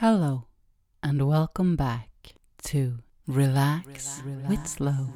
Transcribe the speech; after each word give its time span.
Hello, 0.00 0.46
and 1.02 1.26
welcome 1.26 1.74
back 1.74 2.10
to 2.64 2.98
Relax, 3.26 4.22
with 4.48 4.66
Slow 4.66 5.08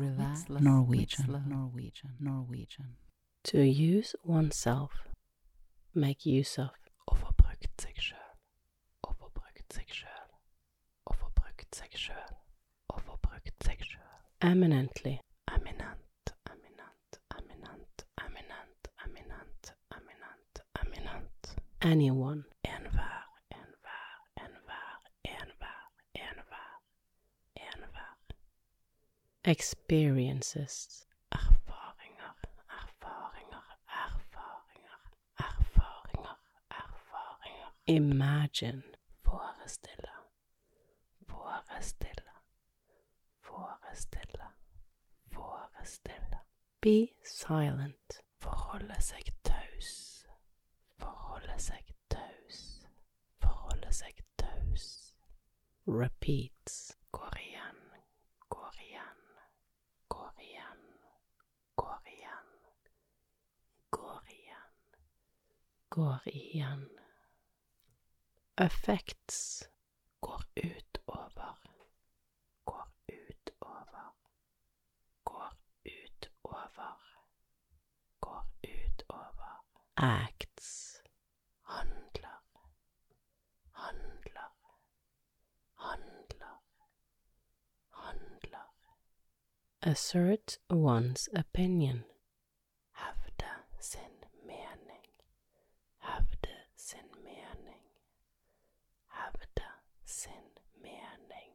Norwegian. 0.59 1.45
Norwegian. 1.47 2.15
Norwegian. 2.19 2.97
To 3.45 3.63
use 3.63 4.15
oneself. 4.25 4.91
Make 5.95 6.25
use 6.25 6.59
of. 6.59 6.71
Og 7.07 7.19
få 7.19 7.33
brukt 7.37 7.83
seg 7.83 7.97
sjøl. 8.01 8.19
Og 9.03 9.17
få 9.19 9.29
brukt 9.35 9.75
seg 9.75 9.89
sjøl. 9.93 10.09
Få 11.09 11.29
seg 11.77 11.97
sjøl. 11.97 12.35
Og 12.89 13.01
seg 13.65 13.85
sjøl. 13.85 14.03
Eminently. 14.43 15.19
Eminent, 15.55 16.33
eminent, 16.51 17.19
eminent, 17.37 18.05
eminent, 18.25 18.85
eminent, 19.05 19.73
eminent, 19.95 20.63
eminent. 20.83 21.57
Anyone. 21.83 22.45
Enhver, 22.65 23.23
enhver, 23.51 24.15
enhver, 24.45 25.01
enhver, 25.25 25.83
enhver, 26.15 26.73
enhver. 27.57 28.15
Experiences. 29.45 31.07
Erfaringer, 31.33 32.35
erfaringer, 32.69 33.65
erfaringer, 33.89 35.01
erfaringer, 35.39 36.37
erfaringer. 36.71 37.73
Imagine. 37.87 38.83
Forestille, 39.25 40.11
forestille, 41.29 42.31
forestille, 43.43 44.45
forestille. 45.33 46.39
Be 46.81 47.09
silent. 47.25 48.21
Forholde 48.41 48.97
seg 49.05 49.27
taus, 49.45 49.91
forholde 50.99 51.57
seg 51.61 51.91
taus, 52.09 52.61
forholde 53.43 53.91
seg 53.93 54.23
taus. 54.41 54.87
Repeats. 55.87 56.97
Går 57.13 57.37
igjen, 57.43 57.81
går 58.49 58.81
igjen, 58.87 59.21
går 60.09 60.33
igjen, 60.47 60.83
går 61.77 62.01
igjen, 62.15 62.49
går 63.91 64.23
igjen. 64.33 64.73
Går 65.91 66.19
igjen. 66.25 66.89
Effects. 68.57 69.69
Går 70.21 70.43
utover, 70.55 71.59
går 72.65 72.89
utover, 73.09 74.13
går 75.25 75.53
utover, 75.85 76.97
går 78.21 78.45
utover. 78.63 79.57
Acts. 79.97 81.03
Handler, 81.63 82.41
handler, 83.73 84.51
handler, 85.75 86.59
handler. 87.91 88.71
Assert 89.83 90.59
one's 90.69 91.29
opinion. 91.35 92.05
Hevde 92.93 93.51
sin 93.81 94.25
mening, 94.47 95.07
hevde 95.99 96.57
sin 96.77 97.09
mening, 97.25 97.85
hevde 99.09 99.65
sin 100.05 100.51
mening. 100.83 101.55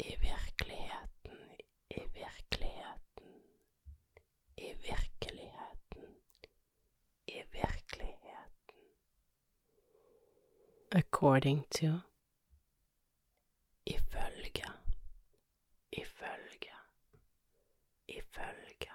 I 0.00 0.16
virkeligheten, 0.20 1.38
i 1.90 2.00
virkeligheten, 2.00 3.30
i 4.56 4.72
virkeligheten, 4.72 6.16
i 7.26 7.42
virkeligheten. 7.52 8.78
According 10.92 11.64
to. 11.70 11.86
Ifølge, 13.86 14.64
ifølge, 15.92 16.74
ifølge, 18.08 18.92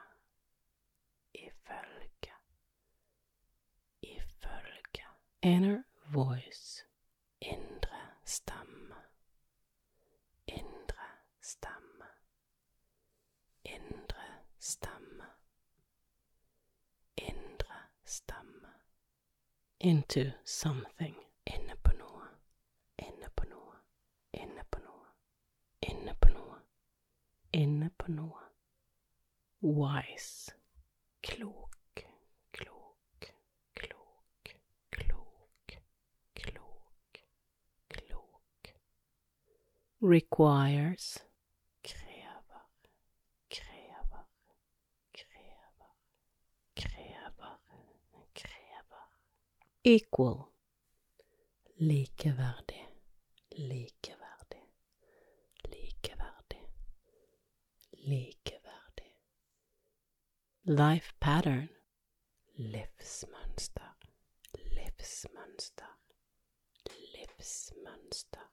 ifølge, 1.33 2.33
ifølge. 4.01 5.05
Inner 5.43 5.83
voice. 6.13 6.85
Indre 7.41 7.99
stemme, 8.25 8.72
stemme, 14.63 15.25
indre 17.15 17.75
stemme. 18.05 18.69
Into 19.79 20.31
something. 20.45 21.15
Inne 21.45 21.75
på 21.83 21.91
noe, 21.99 22.27
inne 22.97 23.27
på 23.35 23.43
noe, 23.49 23.75
inne 24.31 24.63
på 24.71 24.79
noe, 24.79 25.09
inne 25.89 26.13
på 26.21 26.29
noe, 26.31 26.61
inne 27.59 27.89
på 27.97 28.11
noe. 28.15 28.45
Wise. 29.59 30.55
Klok, 31.27 32.05
klok, 32.55 33.27
klok, 33.75 34.55
klok, 34.95 35.75
klok, 36.39 37.21
klok. 37.91 38.73
Requires. 40.01 41.19
Equal. 49.85 50.47
Likeverdig, 51.75 52.87
likeverdig, 53.51 54.63
likeverdig, 55.63 56.67
likeverdig. 57.91 59.15
Life 60.63 61.13
pattern. 61.19 61.69
Livsmønster, 62.55 63.97
livsmønster, 64.53 65.97
livsmønster, 67.15 68.51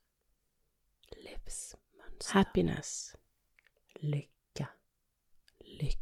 livsmønster. 1.17 2.33
Happiness. 2.33 3.17
Lykke, 4.01 4.67
lykke, 5.61 6.00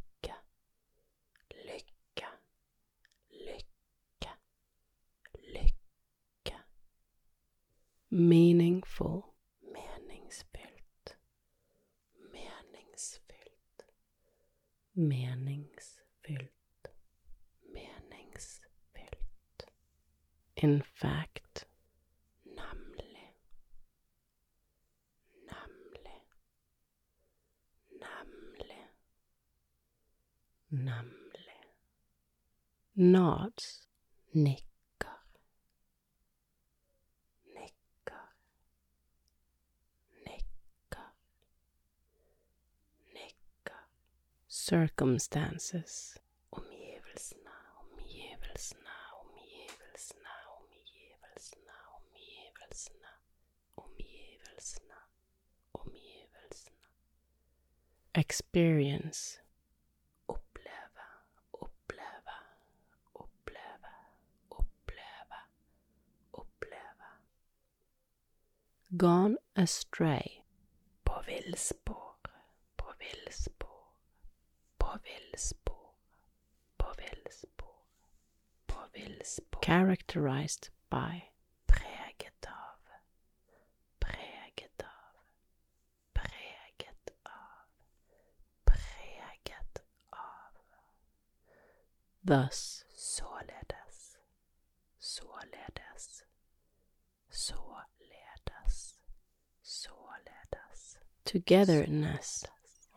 Meaningful. 8.10 9.34
Meningsfylt, 9.72 11.16
meningsfylt, 12.32 13.84
Meningsfyllt. 14.94 16.52
meningsfylt. 17.72 19.66
In 20.56 20.82
fact. 20.82 21.66
Nemlig, 22.44 23.34
nemlig, 25.46 26.22
nemlig, 27.90 28.88
nemlig. 30.68 31.64
Nods. 32.92 33.88
Nikker, 34.30 35.18
nikker, 37.54 38.28
nikker, 40.24 41.12
nikker. 43.14 43.84
Circumstances. 44.68 46.18
Omgivelsene, 46.50 47.50
omgivelsene, 47.80 48.94
omgivelsene, 49.22 50.34
omgivelsene, 50.60 51.76
omgivelsene, 51.96 53.08
omgivelsene, 53.76 54.98
omgivelsene. 55.72 56.84
Experience. 58.14 59.40
Oppleve, 60.28 61.04
oppleve, 61.52 62.36
oppleve, 63.14 63.92
oppleve, 64.50 65.38
oppleve. 66.32 67.06
gone 68.90 69.36
astray, 69.56 70.42
På 71.04 71.22
villspår, 71.26 72.16
på 72.76 72.92
villspår, 72.98 73.57
characterized 79.60 80.70
by, 80.90 81.22
Preget 81.66 82.46
av, 82.46 82.78
preget 84.00 84.82
av, 84.82 85.14
preget 86.14 87.10
av, 87.24 87.68
preget 88.64 89.82
av. 90.10 90.52
thus, 92.22 92.84
Således, 92.94 94.16
således, 94.98 96.24
således, 97.30 98.98
således. 99.62 100.98
togetherness, 101.24 102.44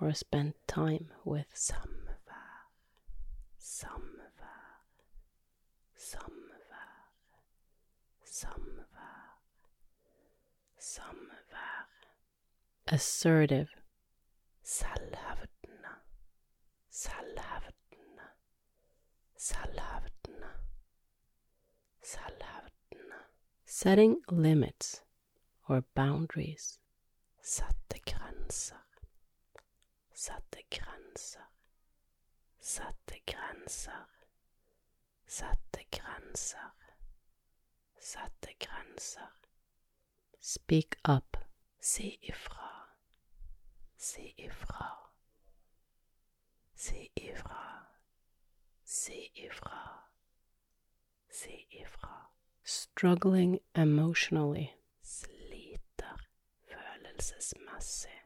or 0.02 0.14
spend 0.14 0.54
time 0.68 1.08
with, 1.26 1.46
Samvær, 1.54 2.68
samvær, 3.60 4.82
samvær, 5.96 7.12
samvær, 8.26 9.38
samvær. 10.80 11.88
assertive, 12.88 13.68
Selvhevdende, 14.64 15.94
selvhevdende, 16.90 18.28
selvhevdende, 19.38 20.50
selvhevdende. 22.04 23.16
setting 23.66 24.24
limits 24.32 25.04
or 25.68 25.82
boundaries, 25.96 26.80
Sette 27.42 28.00
grenser, 28.06 28.76
sette 30.22 30.62
grenser, 30.70 31.48
sette 32.60 33.18
grenser, 33.26 34.06
sette 35.26 35.84
grenser, 35.92 36.72
sette 38.00 38.54
grenser. 38.60 39.32
speak 40.40 40.98
up, 41.06 41.38
Si 41.80 42.20
ifra, 42.22 42.70
si 43.98 44.34
ifra, 44.38 44.90
si 46.76 47.10
ifra, 47.16 47.88
si 48.84 49.32
ifra, 49.34 49.82
si 51.30 51.66
ifra. 51.72 52.30
struggling 52.64 53.60
emotionally, 53.74 54.70
Sliter 55.02 56.18
følelsesmessig, 56.70 58.21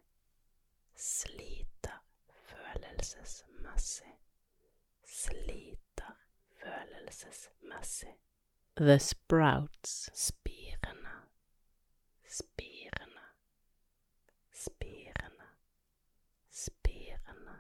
sliter 0.96 2.04
følelsesmessig, 2.32 4.20
sliter 5.06 6.12
følelsesmessig. 6.64 8.16
the 8.78 9.00
sprouts, 9.00 10.10
Spirende, 10.14 11.10
spirende, 12.28 13.22
spirende, 14.52 15.44
spirende, 16.52 17.56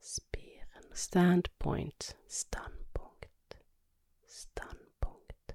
spirende. 0.00 0.94
standpoint, 0.96 2.16
Standpunkt, 2.28 3.56
standpunkt, 4.26 5.54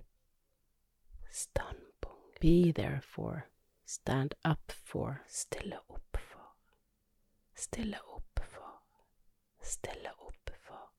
standpunkt. 1.29 2.39
be 2.41 2.71
there 2.71 3.01
for, 3.01 3.45
stand 3.85 4.33
up 4.45 4.71
for, 4.71 5.21
Stille 5.27 5.79
opp 5.89 6.10
stille 7.61 7.99
opp 8.01 8.39
for, 8.53 8.69
stille 9.61 10.11
opp 10.27 10.49
for, 10.67 10.89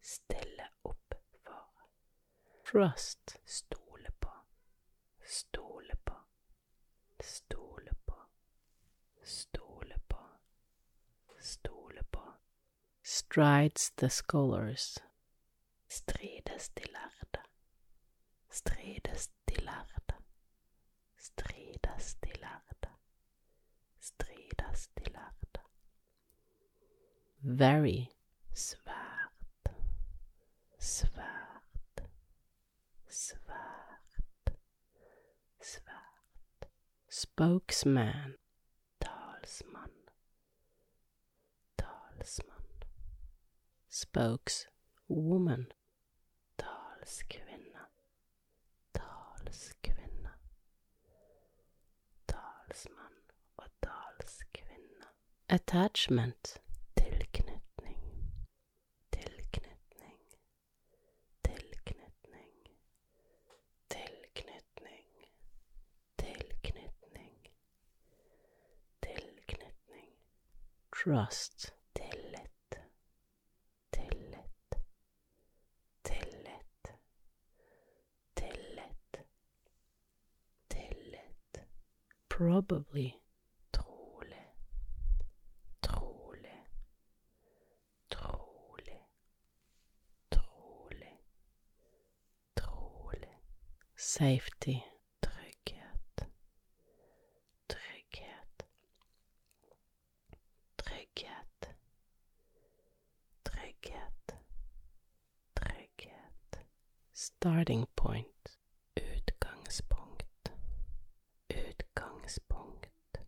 stille 0.00 0.66
opp 0.82 1.14
for. 1.44 1.62
trust, 2.70 3.36
Stole 3.44 4.10
på, 4.20 4.32
stole 5.24 5.94
på, 6.04 6.16
stole 7.22 7.92
på, 8.06 8.16
stole 9.24 9.98
på, 10.08 10.22
stole 11.40 12.02
på. 12.10 12.24
strides 13.02 13.90
the 13.96 14.08
scholars, 14.10 14.98
Strides 15.88 16.68
de 16.74 16.84
lærde, 16.92 17.42
strides 18.50 19.30
de 19.48 19.54
lærde, 19.54 20.14
strides 21.16 22.14
de 22.24 22.32
lærde, 22.40 22.90
strides 24.00 24.88
de 24.98 25.04
lærde. 25.12 25.45
Very, 27.46 28.08
Svært, 28.52 29.70
svært, 30.80 32.02
svært, 33.08 34.50
svært. 35.60 36.66
spokesman, 37.08 38.34
Talsmann, 39.00 39.92
talsmann, 41.78 42.82
spokeswoman, 43.88 45.66
talskvinne, 46.58 47.86
talskvinne. 48.94 50.32
Talsmann 52.26 53.20
og 53.56 53.68
talskvinne. 53.82 55.06
attachment, 55.48 56.58
Tilknytning, 56.96 58.00
tilknytning, 59.12 60.20
tilknytning, 61.44 62.56
tilknytning, 64.18 65.06
tilknytning, 66.18 67.38
tilknytning, 69.02 70.10
trust, 71.06 71.72
tillit, 71.94 72.78
tillit, 73.92 74.74
tillit, 76.02 76.90
tillit, 80.68 81.58
probably, 82.28 83.14
trolig, 83.70 84.48
trolig, 85.80 86.66
trolig, 88.10 88.98
trolig, 90.28 91.20
trolig. 92.56 93.28
safety, 93.94 94.84
starting 107.46 107.86
point, 107.94 108.58
Utgangspunkt. 108.96 110.50
Utgangspunkt. 111.48 113.18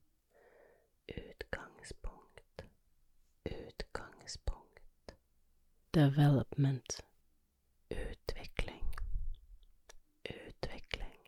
Utgangspunkt. 1.07 2.65
Utgangspunkt. 3.45 5.15
development, 5.93 7.05
Utvikling. 7.91 8.85
Utvikling. 10.25 11.21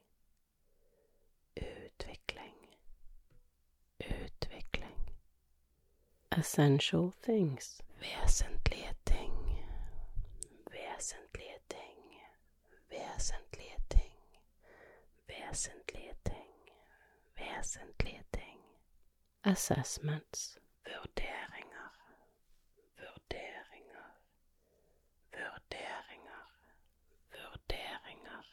Utvikling. 1.54 2.54
Utvikling. 4.00 4.96
essential 6.32 7.12
things, 7.22 7.82
Vesentlige 8.00 8.59
assessments, 19.50 20.58
Vurderinger. 20.86 21.90
Vurderinger. 22.98 24.06
Vurderinger. 25.32 26.44
Vurderinger. 27.34 28.44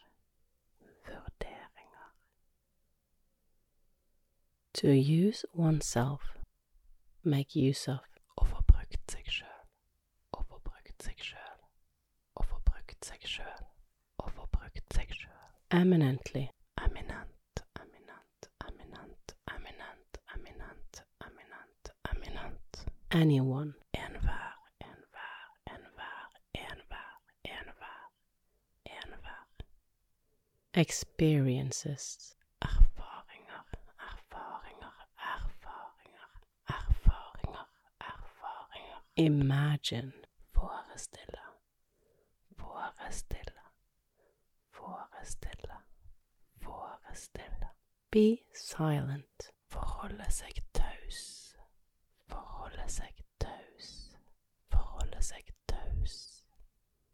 Vurderinger. 1.06 2.08
to 4.74 4.92
use 4.92 5.46
oneself, 5.54 6.22
make 7.24 7.56
use 7.56 7.88
of. 7.88 8.00
Å 8.40 8.46
få 8.46 8.62
sjøl. 9.28 9.64
Å 10.38 10.44
få 14.30 14.48
sjøl. 15.14 15.38
eminently, 15.72 16.50
Eminent, 16.80 17.62
eminent, 22.12 22.58
anyone, 23.22 23.74
enhver, 23.94 24.54
enhver, 24.90 25.44
enhver, 25.76 26.28
enhver, 26.56 27.14
enhver, 27.46 28.04
enhver. 28.86 29.46
experiences, 30.74 32.36
Erfaringer, 32.62 33.64
erfaringer, 34.10 34.96
erfaringer, 35.34 36.30
erfaringer, 36.70 37.66
erfaringer. 38.12 39.02
imagine, 39.16 40.14
Forestille, 40.54 41.42
forestille, 42.58 43.54
forestille, 44.72 45.74
forestille. 46.62 47.68
be 48.12 48.28
silent, 48.54 49.52
Forholde 49.70 50.26
seg 50.32 50.62
seg 52.88 53.24
taus, 53.40 53.90
forholde 54.72 55.22
seg 55.22 55.52
taus. 55.68 56.44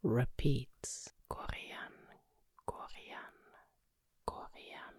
repeats, 0.02 1.14
Går 1.28 1.54
igjen, 1.54 1.96
går 2.66 2.90
igjen, 3.00 3.38
går 4.24 4.48
igjen, 4.60 4.98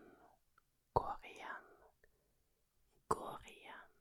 går 0.94 1.20
igjen, 1.32 1.67
går 3.08 3.39
igjen. 3.46 3.91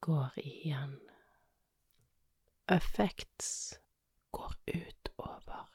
går 0.00 0.32
igjen. 0.38 1.00
Effects, 2.68 3.78
Går 4.30 4.52
utover, 4.66 5.68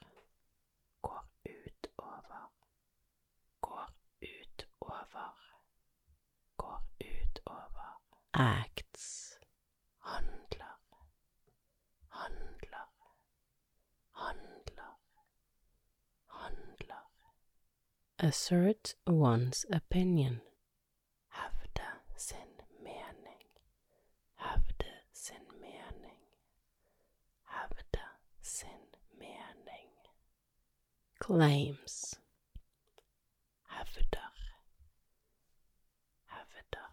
går 1.00 1.24
utover, 1.44 2.48
går 3.60 3.88
utover, 4.20 5.34
går 6.56 6.80
utover. 7.00 7.98
acts, 8.32 8.73
assert 18.24 18.94
one's 19.06 19.66
opinion, 19.70 20.40
Hevde 21.36 21.84
sin 22.16 22.48
mening, 22.82 23.44
hevde 24.40 24.92
sin 25.12 25.44
mening, 25.60 26.22
hevde 27.52 28.00
sin 28.40 28.86
mening. 29.18 29.90
claims, 31.20 32.16
Hevder, 33.70 34.32
hevder, 36.32 36.88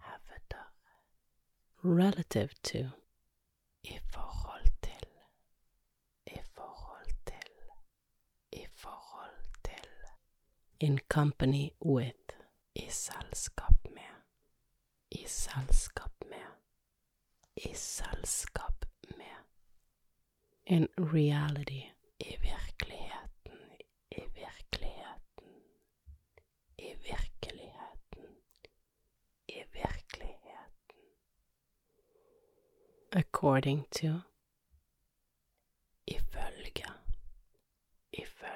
hevder. 0.00 0.66
relative 1.84 2.52
to, 2.64 2.92
I 3.84 4.45
in 10.80 10.98
company 11.08 11.70
with, 11.80 12.36
I 12.74 12.88
selskap 12.90 13.84
med, 13.84 14.14
i 15.10 15.24
selskap 15.26 16.12
med, 16.30 16.46
i 17.56 17.74
selskap 17.74 18.84
med. 19.08 19.36
in 20.66 20.88
reality, 20.98 21.82
I 22.20 22.36
virkeligheten, 22.40 23.58
i 24.10 24.20
virkeligheten, 24.34 25.48
i 26.78 26.94
virkeligheten, 26.94 28.36
i 29.48 29.62
virkeligheten. 29.72 31.00
according 33.12 33.84
to, 33.90 34.20
Ifølge, 36.08 36.84
ifølge, 38.12 38.55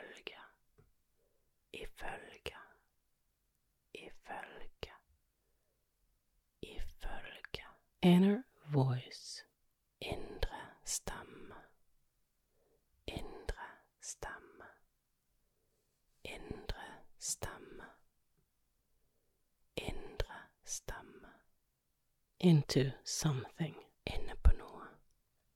into 22.41 22.93
something, 23.05 23.75
Inne 24.07 24.35
på 24.43 24.51
noe, 24.59 24.87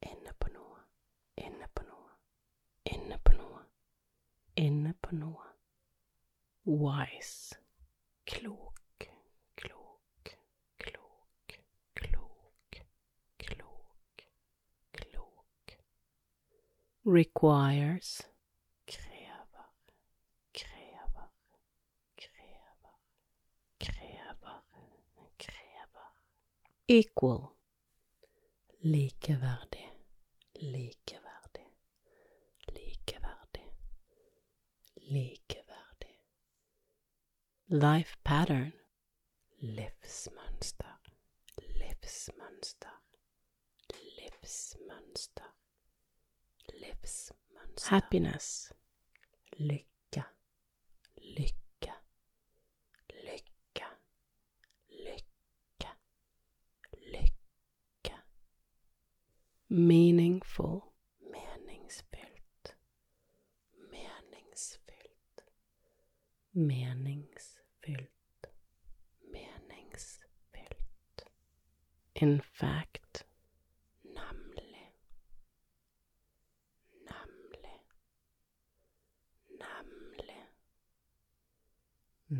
inne 0.00 0.32
på 0.38 0.48
noe, 0.52 0.80
inne 1.36 1.66
på 1.74 1.82
noe, 1.82 2.10
inne 2.84 3.18
på 3.24 3.32
noe, 3.32 3.62
inne 4.54 4.94
på 5.00 5.16
noe. 5.16 5.50
wise, 6.66 7.56
klok, 8.24 9.08
klok, 9.54 10.38
klok, 10.78 11.58
klok, 11.94 12.84
klok. 13.38 14.16
Requires, 17.04 18.22
equal, 26.86 27.52
Likeverdig, 28.84 29.90
likeverdig, 30.60 31.68
likeverdig, 32.68 33.70
likeverdig. 35.10 36.20
life 37.68 38.16
pattern, 38.24 38.72
Livsmønster, 39.62 40.98
livsmønster, 41.56 43.00
livsmønster, 44.18 45.54
livsmønster. 46.80 47.90
happiness, 47.90 48.72
Lykke, 49.58 50.22
lykke, 51.16 51.92
lykke, 53.24 53.84
lykke, 54.90 55.88
lykke. 57.12 58.16
meaningful, 59.68 60.80
Meningsfylt, 61.20 62.76
meningsfylt, 63.90 65.44
meningsfyllt, 66.52 68.46
meningsfylt. 69.32 71.24
in 72.16 72.40
fact, 72.40 72.93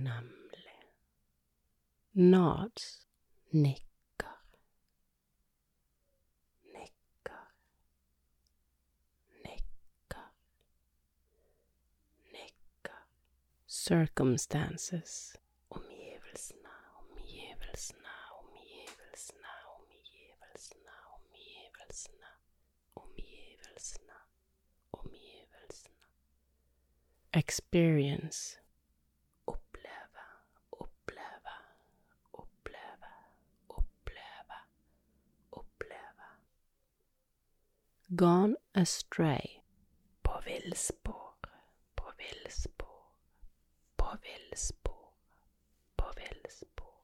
nemlig. 0.03 0.35
nods, 2.13 3.07
Nikker, 3.51 4.39
nikker, 9.43 10.27
nikker, 12.33 13.05
circumstances, 13.67 15.35
experience, 27.35 28.59
Oppleve, 29.47 30.25
oppleve, 30.71 31.55
oppleve, 32.31 33.11
oppleve, 33.69 34.59
oppleve. 35.51 36.29
Gone 38.17 38.57
astray, 38.75 39.61
På 40.23 40.41
villspor, 40.45 41.35
på 41.95 42.05
villspor, 42.19 43.03
på 43.97 44.17
villspor, 44.23 45.09
på 45.97 46.13
villspor, 46.17 46.95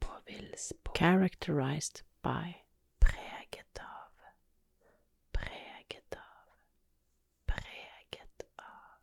på 0.00 0.08
villspor. 0.26 0.92
characterized 0.94 2.02
by, 2.22 2.54
Preget 3.00 3.78
av, 3.78 4.12
preget 5.32 6.14
av, 6.14 6.48
preget 7.46 8.42
av, 8.56 8.98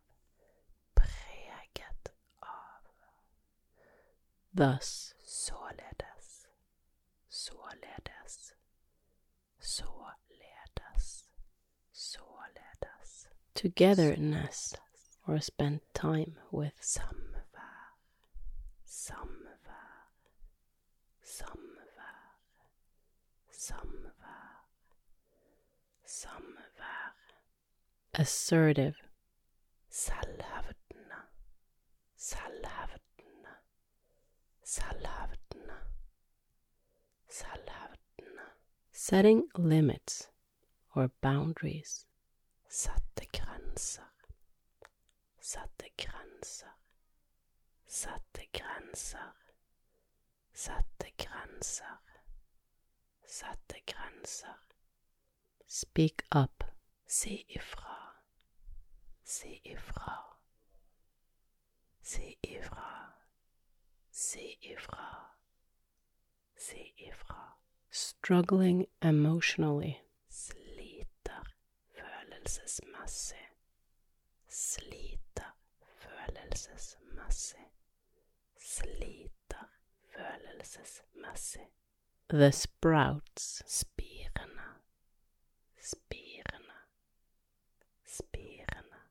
preget 0.94 2.10
av. 2.40 2.82
thus, 4.54 5.12
Således, 5.26 6.48
således, 7.30 8.54
således, 9.60 11.30
således. 11.92 13.28
Togetherness 13.56 14.76
or 15.28 15.40
spend 15.40 15.80
time 15.94 16.36
with. 16.52 16.74
Samvær, 16.82 17.96
samvær, 18.86 20.12
samvær, 21.24 22.38
samvær, 23.52 24.68
samvær. 26.06 27.16
Assertive. 28.14 28.96
Selvhevdende, 29.90 31.20
selvhevdende, 32.18 33.54
selvhevdende, 34.64 35.78
selvhevdende. 37.30 38.46
Setting 38.92 39.44
limits 39.58 40.30
or 40.96 41.08
boundaries. 41.22 42.06
Sette 42.70 43.26
grenser, 43.76 44.04
sette 45.40 45.90
grenser, 45.98 46.76
sette 47.86 48.48
grenser, 48.54 49.34
sette 50.54 51.12
grenser, 51.18 52.00
sette 53.26 53.82
grenser. 53.86 54.56
Speak 55.68 56.24
up. 56.32 56.64
Si 57.08 57.46
ifra, 57.50 58.16
si 59.24 59.62
ifra, 59.64 60.24
si 62.02 62.38
ifra, 62.42 63.14
si 64.10 64.58
ifra, 64.62 65.36
si 66.56 66.94
ifra. 66.98 67.58
Struggling 67.92 68.88
emotionally. 69.02 70.00
Sliter 70.30 71.56
følelsesmessig, 72.46 73.55
sliter 74.56 75.52
følelsesmessig, 76.00 77.66
sliter 78.58 79.66
følelsesmessig. 80.16 81.68
The 82.30 82.52
sprouts. 82.52 83.64
Spirende, 83.68 84.64
spirende, 85.82 86.74
spirende, 88.06 89.02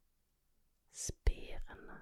spirende, 0.93 1.99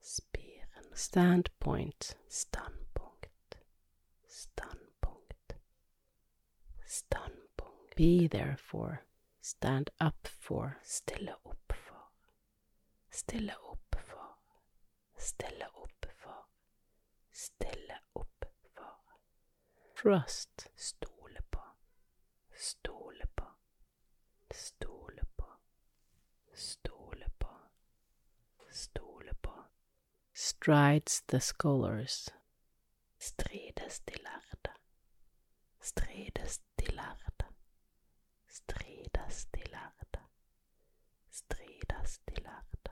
spirende. 0.00 0.96
Standpoint. 0.96 2.16
Standpunkt, 2.28 3.58
standpunkt, 4.28 5.56
standpunkt. 6.86 7.96
Be 7.96 8.28
there 8.28 8.56
for. 8.56 9.02
Stand 9.40 9.90
up 10.00 10.28
for. 10.40 10.78
Stille 10.82 11.34
opp 11.44 11.72
stille 13.14 13.54
opp 13.70 13.96
for, 14.08 14.30
stille 15.18 15.68
opp 15.82 16.06
for, 16.22 16.40
stille 17.30 17.98
opp 18.12 18.44
for. 18.74 18.96
Trust. 20.02 20.66
Stole 20.76 21.40
på, 21.50 21.62
stole 22.56 23.26
på, 23.36 23.46
stole 24.54 25.24
på, 25.36 25.46
stole 26.54 27.28
på, 27.38 27.52
stole 28.70 29.34
på. 29.42 29.54
Strides 30.32 31.22
the 31.26 31.40
scholars. 31.40 32.28
Strides 33.18 34.00
de 34.00 34.14
lærde, 34.22 34.72
strides 35.80 36.58
de 36.78 36.86
lærde, 36.92 37.46
strides 38.48 39.46
de 39.54 39.62
lærde, 39.70 40.20
strides 41.30 42.18
de 42.28 42.34
lærde. 42.42 42.83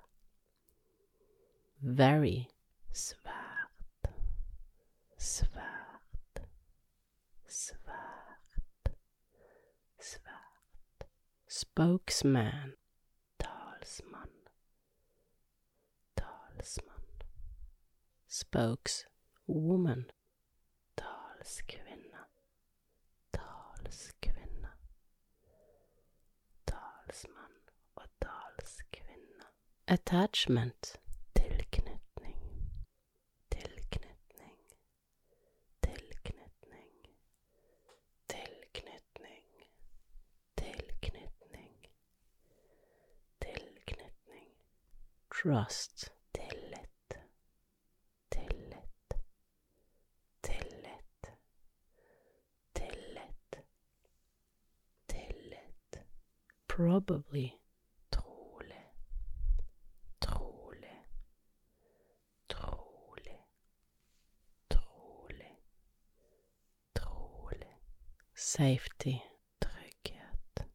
Very. 1.82 2.46
Svært, 2.92 4.06
svært, 5.18 6.42
svært, 7.48 8.92
svært. 9.98 11.06
Spokesman. 11.48 12.74
Talsmann, 13.40 14.30
talsmann, 16.16 17.22
Spokeswoman. 18.28 20.10
og 27.96 28.08
talskvinne. 28.20 29.44
Attachment. 29.88 31.02
Tilknytning, 31.34 32.38
tilknytning, 33.50 34.58
tilknytning, 35.82 36.98
tilknytning, 38.28 39.46
tilknytning, 40.56 41.76
tilknytning, 43.40 44.50
Trust. 45.42 46.12
tillit, 46.32 47.14
tillit, 48.28 49.14
tillit, 50.40 51.26
tillit, 52.72 53.56
tillit, 55.06 55.98
Probably. 56.66 57.58
trolig, 58.10 58.86
trolig, 60.20 61.02
trolig, 62.46 63.40
trolig, 64.68 65.56
trolig. 66.92 67.76
Safety. 68.34 69.22
Trygghet. 69.58 70.66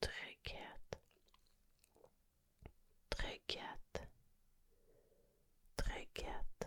Trygghet. 0.00 0.96
Trygghet. 3.08 4.02
Trygghet. 5.76 6.66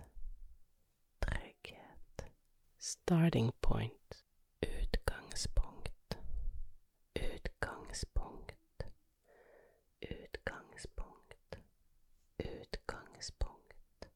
Trygghet. 1.20 2.26
Starting 2.78 3.52
point. 3.62 4.24
Utgangspunkt. 4.62 6.18
Utgangspunkt. 7.14 8.84
Utgangspunkt. 10.02 11.58
Utgangspunkt. 12.38 14.08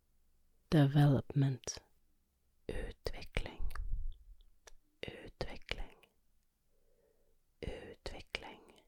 Development. 0.69 1.81
Utvikling. 2.67 3.73
Utvikling. 5.01 5.97
Utvikling. 7.61 8.83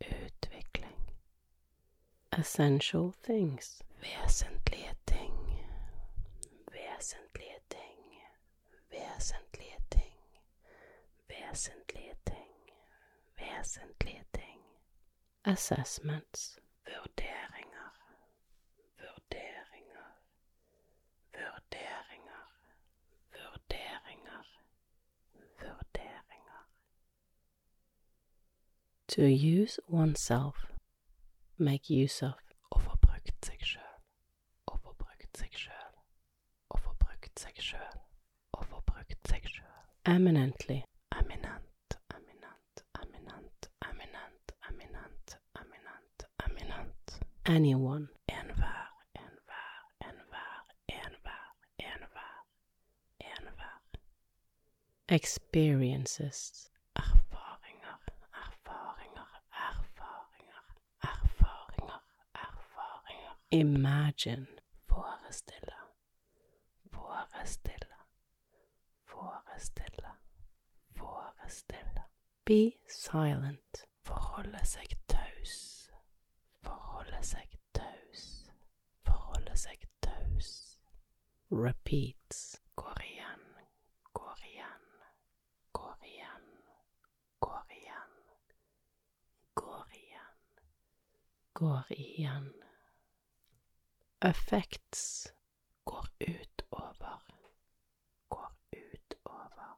Utvikling. 0.00 1.12
Essential 2.58 3.14
things. 3.22 3.84
Vesentlige 4.02 4.94
ting. 5.06 5.32
Vesentlige 6.72 7.58
ting. 7.70 8.20
Vesentlige 8.90 9.78
ting. 9.90 10.18
Vesentlige 11.28 12.14
ting. 12.26 12.54
Vesentlige 13.38 14.24
ting. 14.34 14.60
Assessments. 15.44 16.58
Vurderinger. 16.84 17.90
Vurderinger. 18.98 20.08
Vurderinger. 21.32 22.44
Vurderinger. 23.32 24.44
Vurderinger. 25.60 26.64
To 29.08 29.22
use 29.22 29.78
oneself. 29.88 30.66
Make 31.58 31.90
use 31.90 32.26
of. 32.26 32.34
Å 32.70 32.78
få 32.84 32.96
brukt 33.00 33.46
seg 33.48 33.62
sjøl. 33.64 33.94
Å 34.68 34.76
få 34.76 34.92
brukt 35.00 35.40
seg 35.40 35.54
sjøl. 35.56 35.94
Å 36.74 36.80
få 36.84 36.92
brukt 37.00 37.42
seg 37.42 37.62
sjøl. 37.64 38.00
Å 38.58 38.64
få 38.70 38.80
brukt 38.90 39.30
seg 39.30 39.48
sjøl. 39.48 39.86
Eminently. 40.12 40.82
Eminent, 41.16 41.96
eminent, 42.12 42.82
eminent, 43.00 43.70
eminent, 43.80 44.52
eminent, 44.68 45.36
eminent, 45.62 46.26
eminent. 46.44 47.16
Anyone. 47.56 48.08
Enhver, 48.28 48.92
enhver, 49.24 49.80
enhver, 50.10 50.62
enhver, 51.00 51.48
enhver, 51.88 52.44
enhver. 53.32 53.80
Erfaringer, 56.20 57.98
erfaringer, 58.34 59.28
erfaringer, 59.52 60.64
erfaringer, 61.02 62.02
erfaringer. 62.34 63.34
Imagine. 63.50 64.46
Forestille, 64.88 65.74
forestille, 66.92 67.94
Forestille. 69.04 70.08
Forestille. 70.96 72.02
Be 72.44 72.72
silent. 72.88 73.86
Forholde 74.04 74.64
seg 74.64 74.94
taus. 75.06 75.90
Forholde 76.62 77.22
seg 77.22 77.58
taus. 77.76 78.24
Forholde 79.06 79.56
seg 79.56 79.84
taus. 80.04 80.50
Repeats. 81.50 82.60
Går 82.74 83.02
igjen, 83.04 83.44
går 84.12 84.36
igjen, 84.46 84.84
går 85.72 85.96
igjen, 86.04 86.46
går 87.40 87.64
igjen, 87.78 88.14
går 89.54 89.86
igjen. 89.92 90.36
Går 91.58 91.82
igjen. 91.88 92.52
Effects. 94.24 95.32
Går 95.84 96.06
utover, 96.20 97.22
går 98.28 98.52
utover, 98.72 99.76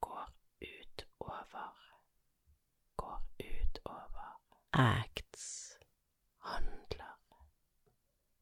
går 0.00 0.28
utover, 0.60 1.72
går 2.96 3.20
utover. 3.38 4.36
Acts. 4.72 5.78
Handler, 6.38 7.16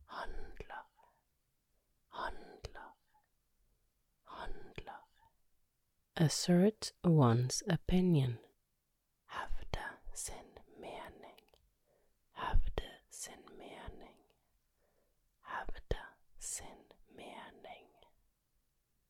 handler, 0.07 0.85
handler, 2.09 2.93
handler. 4.25 5.05
Assert 6.17 6.93
one's 7.03 7.63
opinion. 7.75 8.39
Hevde 9.27 9.85
sin 10.15 10.59
mening, 10.81 11.41
hevde 12.33 12.91
sin 13.11 13.43
mening, 13.59 14.17
hevde 15.43 16.01
sin 16.39 16.85
mening. 17.17 17.89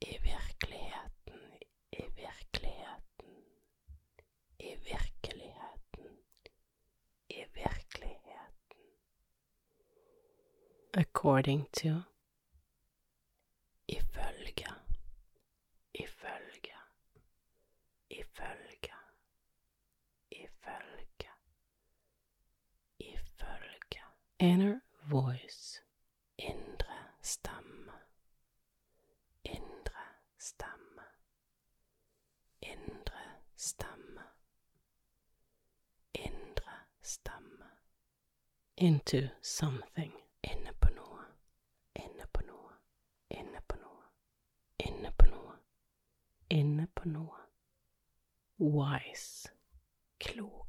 I 0.00 0.18
virkeligheten, 0.22 1.40
i 1.92 2.02
virkeligheten, 2.16 3.34
i 4.58 4.74
virkeligheten, 4.74 6.18
i 7.28 7.44
virkeligheten. 7.54 8.84
According 10.94 11.66
to. 11.72 12.02
Ifølge, 13.88 14.66
ifølge, 15.94 16.74
ifølge, 18.10 18.94
ifølge, 20.30 21.30
ifølge. 22.98 24.02
Inner 24.40 24.80
voice. 25.10 25.63
Indre 33.64 33.70
stemme, 33.70 34.20
indre 36.12 36.72
stemme. 37.00 37.64
Into 38.76 39.28
something. 39.40 40.12
Inne 40.42 40.72
på 40.80 40.90
noe, 40.90 41.24
inne 41.94 42.26
på 42.32 42.42
noe, 42.44 42.74
inne 43.30 43.60
på 43.66 43.76
noe, 43.80 44.04
inne 44.78 45.12
på 45.16 45.26
noe, 45.30 45.54
inne 46.50 46.86
på 46.94 47.08
noe. 47.08 47.40
Wise. 48.58 49.48
Klok. 50.20 50.60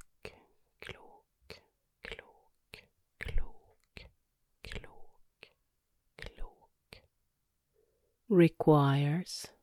Requires. 8.27 9.54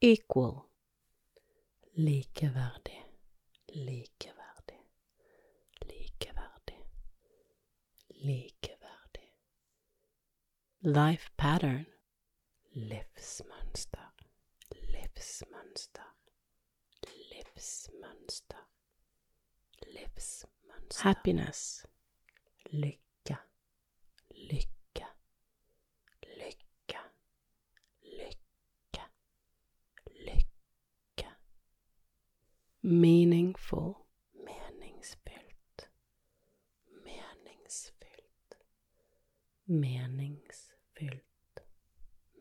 Equal. 0.00 0.64
Likeverdig, 1.96 3.04
likeverdig, 3.68 4.80
likeverdig, 5.80 6.82
likeverdig. 8.08 9.30
Life 10.80 11.30
pattern. 11.36 11.86
Livsmønster, 12.76 14.14
livsmønster, 14.72 16.16
livsmønster, 17.06 18.68
livsmønster. 19.86 21.02
Happiness. 21.02 21.86
Lykke, 22.72 23.36
lykke, 24.30 24.73
Meaningful. 32.84 33.96
Meningsfylt, 34.34 35.88
meningsfylt, 37.04 38.58
Meningsfyllt. 39.64 41.24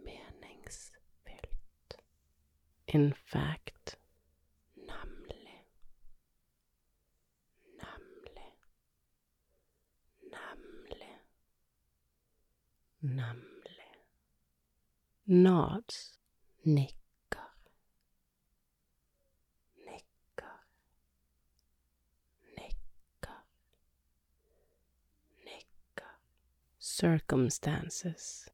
meningsfylt. 0.04 0.90
In 2.86 3.14
fact. 3.14 3.98
Nemlig, 4.76 5.66
nemlig, 7.80 8.54
nemlig. 13.00 13.96
Nods. 15.26 16.20
Nikker, 16.66 17.54
nikker, 19.86 20.60
nikker, 22.56 23.44
nikker. 25.46 26.16
Circumstances. 26.96 28.46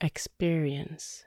Experience. 0.00 1.24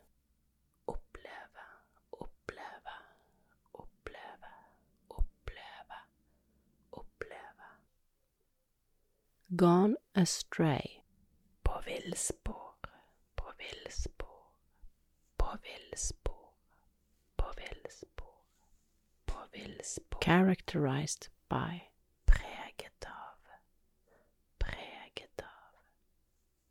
Gone 9.56 9.96
astray. 10.16 11.02
På 11.64 11.72
på 11.72 11.82
villspor, 11.86 12.74
på 12.82 12.94
villspor, 12.96 13.36
på 13.36 13.46
villspor. 13.58 14.22
Characterized 20.22 21.30
by. 21.50 21.82
Preget 22.26 23.06
av, 23.06 23.40
preget 24.60 25.42
av, 25.42 25.74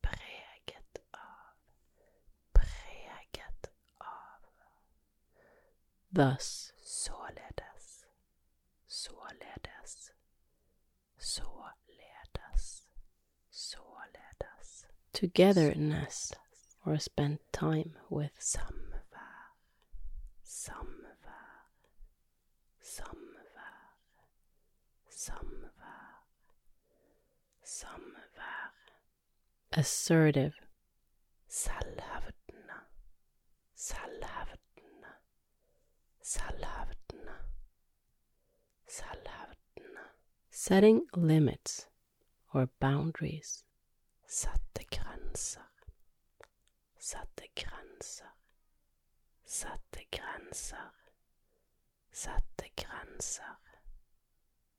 preget 0.01 0.99
av, 1.12 1.55
preget 2.53 3.71
av. 3.99 4.40
Thus. 6.11 6.73
Således, 6.83 8.07
således, 8.87 10.12
således, 11.19 12.87
således. 13.51 14.87
Togetherness. 15.12 16.33
Or 16.87 16.99
spend 16.99 17.38
time 17.53 17.95
with. 18.11 18.33
Samvær, 18.38 19.55
samvær, 20.45 21.71
samvær, 22.81 23.97
samvær, 25.11 26.25
samvær. 27.64 28.75
Assertive. 29.73 30.53
selvhevdende, 31.49 32.79
selvhevdende, 33.75 35.12
selvhevdende, 36.23 37.35
selvhevdende. 38.88 40.05
Setting 40.51 41.09
limits 41.16 41.88
or 42.55 42.66
boundaries. 42.81 43.64
Sette 44.27 44.85
grenser. 44.90 45.70
Sette 47.11 47.49
grenser. 47.57 48.31
Sette 49.44 50.05
grenser. 50.12 50.92
Sette 52.12 52.70
grenser. 52.77 53.57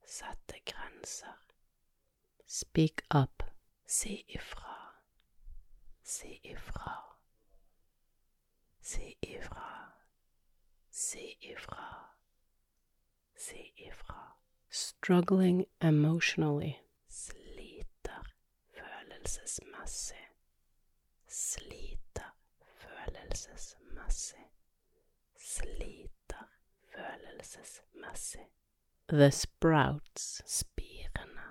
Sette 0.05 0.61
grenser. 0.65 1.35
Speak 2.45 3.03
up. 3.11 3.43
Si 3.85 4.23
ifra. 4.29 4.77
Si 6.03 6.39
ifra. 6.43 6.95
Si 8.79 9.17
ifra. 9.21 9.93
Si 10.89 11.37
ifra. 11.41 12.15
Si 13.35 13.73
ifra. 13.75 14.37
Struggling 14.69 15.65
emotionally. 15.81 16.75
Sliter 17.09 18.23
følelsesmessig. 18.73 20.30
Sliter 21.33 22.35
følelsesmessig. 22.61 24.51
Sliter 25.37 26.47
følelsesmessig. 26.91 28.47
The 29.07 29.31
sprouts. 29.31 30.41
Spirene. 30.45 31.47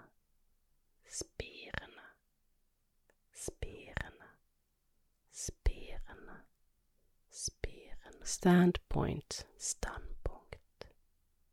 Spirene. 1.08 2.02
Spirene. 3.32 4.28
Spirene. 5.32 6.36
Spirene. 7.30 8.24
Standpoint. 8.24 9.46
Standpunkt. 9.58 10.88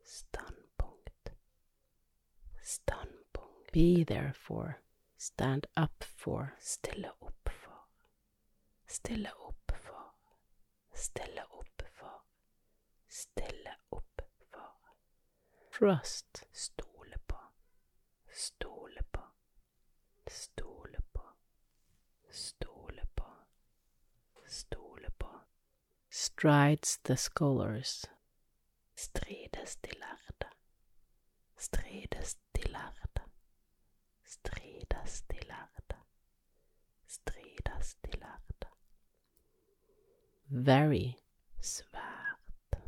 Standpunkt. 0.04 1.32
Standpunkt. 2.62 3.72
Be 3.72 4.04
there 4.04 4.34
for. 4.34 4.76
Stand 5.18 5.66
up 5.78 6.04
for. 6.04 6.54
Stille 6.60 7.12
opp 7.22 7.50
for. 7.50 7.67
Stille 8.88 9.32
opp 9.34 9.72
for. 9.76 10.12
Stille 10.94 11.44
opp 11.50 11.82
for. 12.00 12.22
Stille 13.08 13.76
opp 13.90 14.22
for. 14.52 14.74
Trust. 15.72 16.44
Stole 16.52 17.18
på. 17.28 17.38
Stole 18.34 19.04
på. 19.12 19.22
Stole 20.28 21.02
på. 21.14 21.24
Stole 22.32 23.06
på. 23.16 23.26
Stole 24.48 25.10
på. 25.20 25.40
Strides 26.10 26.98
the 27.04 27.18
scholars. 27.18 28.06
Strides 28.96 29.76
de 29.76 29.92
lærde. 30.00 30.50
Strides 31.58 32.38
de 32.56 32.62
lærde. 32.62 33.24
Strides 34.24 35.22
de 35.22 35.40
lærde. 35.48 35.96
Strides 37.08 37.96
de 37.96 38.12
lærde. 38.20 38.57
Very 40.50 41.16
svært. 41.60 42.80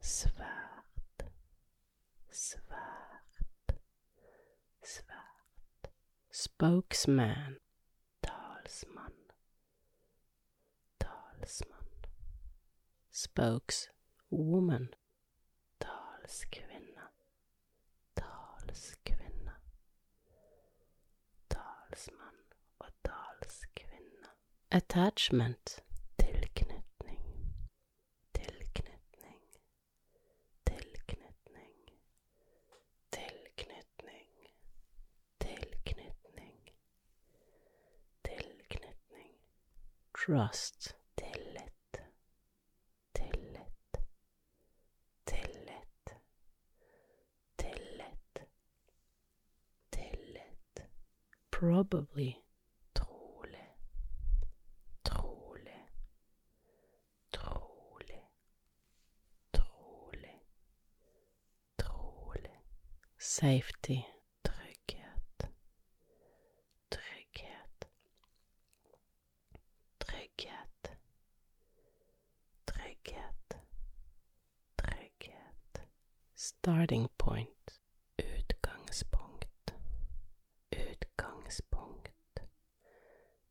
Svært. 0.00 1.24
Svært. 2.30 3.74
Svært. 4.82 5.90
Spokesman. 6.30 7.58
Talsmann. 8.22 9.14
Talsmann. 11.00 12.04
Spokeswoman. 13.10 14.88
Og 22.78 22.92
talskvinne. 23.04 24.28
Attachment. 24.70 25.82
Tilknytning. 26.18 27.20
Tilknytning. 28.32 29.42
Tilknytning. 30.64 31.76
Tilknytning. 33.10 34.30
Tilknytning. 35.40 36.72
Tilknytning. 38.24 39.36
Trust. 40.26 40.94
Tillit. 41.16 42.00
Tillit. 43.12 43.96
Tillit. 45.24 46.14
Tillit. 47.56 48.38
Tillit. 49.90 50.80
Probably. 51.50 52.36
Trolig. 52.92 53.68
Trolig. 55.02 55.86
Trolig. 57.30 58.22
Trolig. 59.50 60.40
Trolig. 61.76 62.60
Safety. 63.18 64.06
Trygghet. 64.42 65.46
Trygghet. 66.88 67.88
Trygghet. 69.98 70.90
Trygghet. 72.64 73.56
Trygghet. 74.76 75.82
Starting 76.42 77.08
point. 77.18 77.78
Utgangspunkt. 78.18 79.72
Utgangspunkt. 80.70 82.40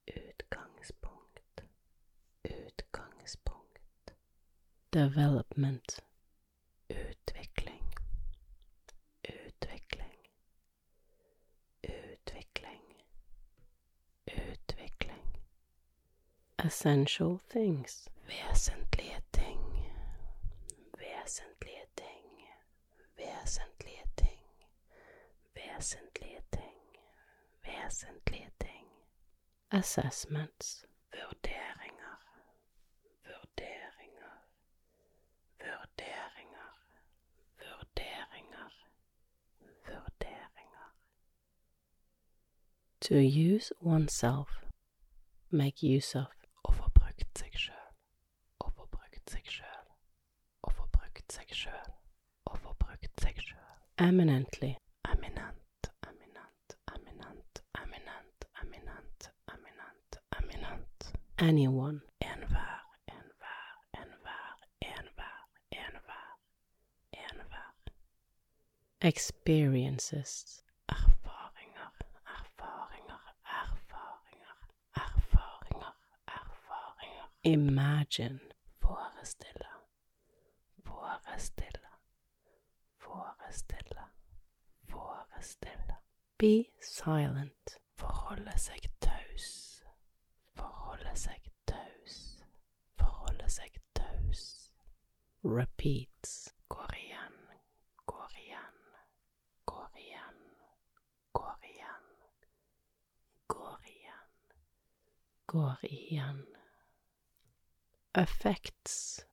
Utgangspunkt. 0.05 1.61
Utgangspunkt. 2.43 4.13
Development. 4.89 6.03
Utvikling. 6.89 7.95
Utvikling. 9.23 10.17
Utvikling. 11.83 13.03
Utvikling. 14.25 15.43
Essential 16.57 17.39
things. 17.47 18.09
Vesentlige 18.27 19.21
ting. 19.31 19.59
Vesentlige 20.97 21.85
ting. 21.95 22.47
Vesentlige 23.17 24.03
ting. 24.15 24.41
Vesentlige 25.81 26.41
ting. 26.51 26.97
Vesentlige 27.65 28.51
ting. 28.59 28.87
Assessments. 29.71 30.85
Vurderinger. 31.11 32.15
Vurderinger. 33.23 34.33
Vurderinger. 35.59 36.69
Vurderinger. 37.57 38.69
Vurderinger. 39.87 40.87
To 43.01 43.15
use 43.55 43.71
oneself. 43.81 44.49
Make 45.49 45.83
use 45.97 46.19
of. 46.19 46.27
Å 46.63 46.71
få 46.77 46.89
brukt 46.93 47.37
seg 47.41 47.57
sjøl. 47.57 47.89
Å 48.61 48.69
få 48.69 48.85
brukt 48.85 49.33
seg 49.33 49.49
sjøl. 49.49 49.89
Å 50.61 50.69
få 50.77 50.85
brukt 50.93 51.31
seg 51.33 51.49
sjøl. 51.63 51.91
Å 52.45 52.55
få 52.61 52.75
brukt 52.85 53.25
seg 53.25 53.41
sjøl. 53.41 53.65
Eminently. 53.97 54.75
Eminent, 55.11 55.89
eminent, 56.07 56.75
eminent, 56.93 57.63
eminent, 57.81 58.45
eminent, 58.61 59.29
eminent, 59.53 60.19
eminent. 60.39 61.11
Anyone. 61.41 62.01
Experiences. 69.03 70.61
Imagine. 77.43 78.39
Be 86.37 86.71
silent. 86.79 87.77
Forholde 87.97 88.53
seg 88.57 88.87
taus, 88.99 89.00
forholde 91.11 91.19
seg 91.19 91.47
taus, 91.67 92.43
forholde 92.95 93.47
seg 93.51 93.79
taus. 93.97 94.43
Repeats. 95.43 96.53
Går 96.71 96.93
igjen, 96.95 97.35
går 98.05 98.37
igjen, 98.39 98.77
går 99.65 99.89
igjen, 99.99 100.37
går 101.35 101.57
igjen, 101.67 102.07
går 103.47 103.83
igjen, 103.91 104.31
går 105.51 105.83
igjen. 105.89 106.45
Effects 108.13 109.25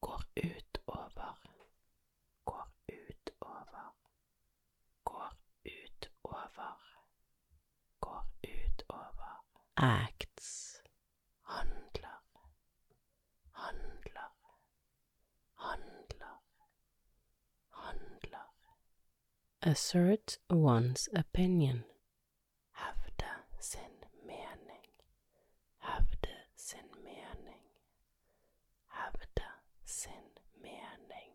går 0.00 0.22
utover, 0.36 1.36
går 2.44 2.68
utover, 2.86 3.90
går 5.02 5.34
utover, 5.64 6.78
går 8.00 8.24
utover. 8.42 9.36
Acts 9.74 10.33
Assert 19.66 20.36
one's 20.50 21.08
opinion. 21.14 21.84
Hevde 22.76 23.24
sin 23.58 23.96
mening. 24.26 24.90
Hevde 25.82 26.34
sin 26.54 26.84
mening. 27.02 27.64
Hevde 28.92 29.46
sin 29.86 30.28
mening. 30.62 31.32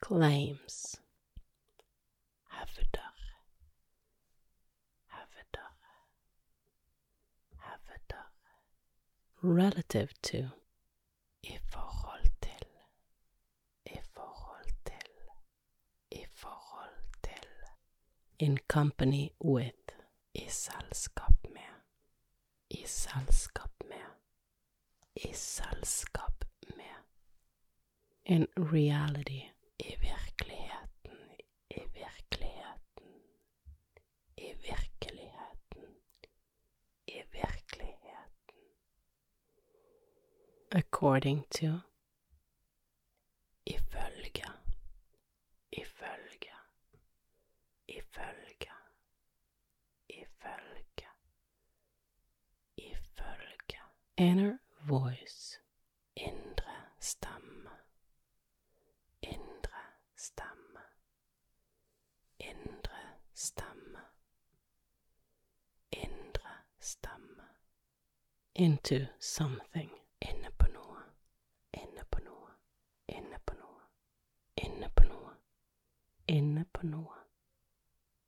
Claims. 0.00 0.96
Hevder. 2.52 3.10
Hevder. 5.10 5.70
Hevder. 7.58 8.26
Relative 9.42 10.12
to. 10.22 10.52
I 11.44 11.58
In 18.42 18.58
company 18.66 19.32
with. 19.38 19.92
I 20.34 20.46
selskap 20.48 21.34
med. 21.54 21.74
I 22.70 22.82
selskap 22.86 23.70
med. 23.88 24.08
I 25.14 25.32
selskap 25.32 26.44
med. 26.76 26.96
In 28.24 28.46
reality. 28.56 29.42
I 29.78 29.96
virkeligheten. 30.00 31.18
I 31.70 31.80
virkeligheten. 31.94 33.08
I 34.36 34.54
virkeligheten. 34.62 35.94
I 37.06 37.22
virkeligheten. 37.32 38.58
According 40.72 41.44
to. 41.50 41.80
Ifølge. 43.66 44.11
Into 68.62 69.06
something. 69.18 69.90
Inne 70.20 70.50
på 70.58 70.66
noe. 70.68 71.00
Inne 71.72 72.04
på 72.10 72.18
noe. 72.22 72.50
Inne 73.08 73.38
på 73.46 73.54
noe. 73.54 73.80
Inne 74.54 74.90
på 74.94 75.04
noe. 75.08 75.32
Inne 76.26 76.64
på 76.72 76.86
noe. 76.86 77.16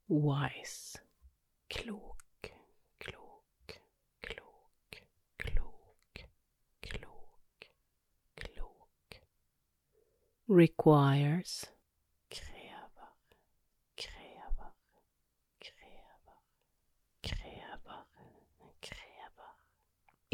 Wise. 0.09 0.99
Klok. 1.69 2.51
Klok. 2.99 3.79
Klok. 4.21 4.99
Klok. 5.39 6.19
Klok. 6.81 7.77
Requires. 10.49 11.67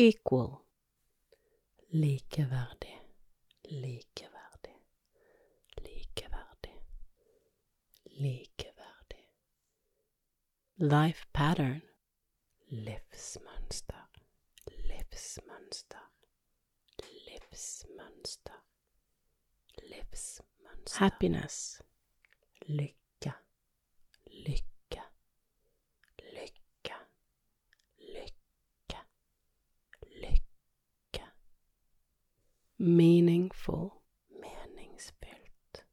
Equal. 0.00 0.64
Likeverdig. 1.92 3.00
Likeverdig. 3.68 4.76
Likeverdig. 5.76 6.80
Likeverdig. 8.04 9.26
Life 10.76 11.26
pattern. 11.32 11.82
Livsmønster. 12.68 14.08
Livsmønster. 14.66 16.10
Livsmønster. 17.26 17.89
Livsmønster. 19.90 20.98
Happiness. 20.98 21.82
Lykke. 22.66 23.32
Lykke. 24.26 25.02
Lykke. 26.18 26.94
Lykke. 27.98 29.00
Lykke. 30.22 31.24
Meaningful. 32.78 33.90
Meningsfylt. 34.30 35.84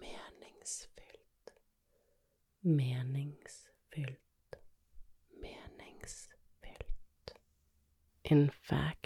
Meningsfylt. 0.00 1.54
Meningsfylt. 2.62 4.56
Meningsfylt. 5.42 7.34
In 8.24 8.50
fact. 8.50 8.99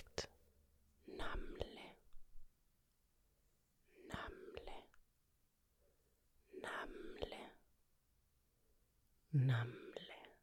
Namlig. 9.35 10.37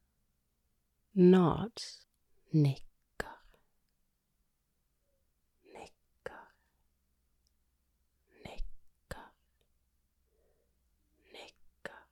Nods. 1.12 2.08
Nikker. 2.52 3.38
Nikker. 5.64 6.48
Nikker. 8.44 9.32
Nikker. 11.32 12.04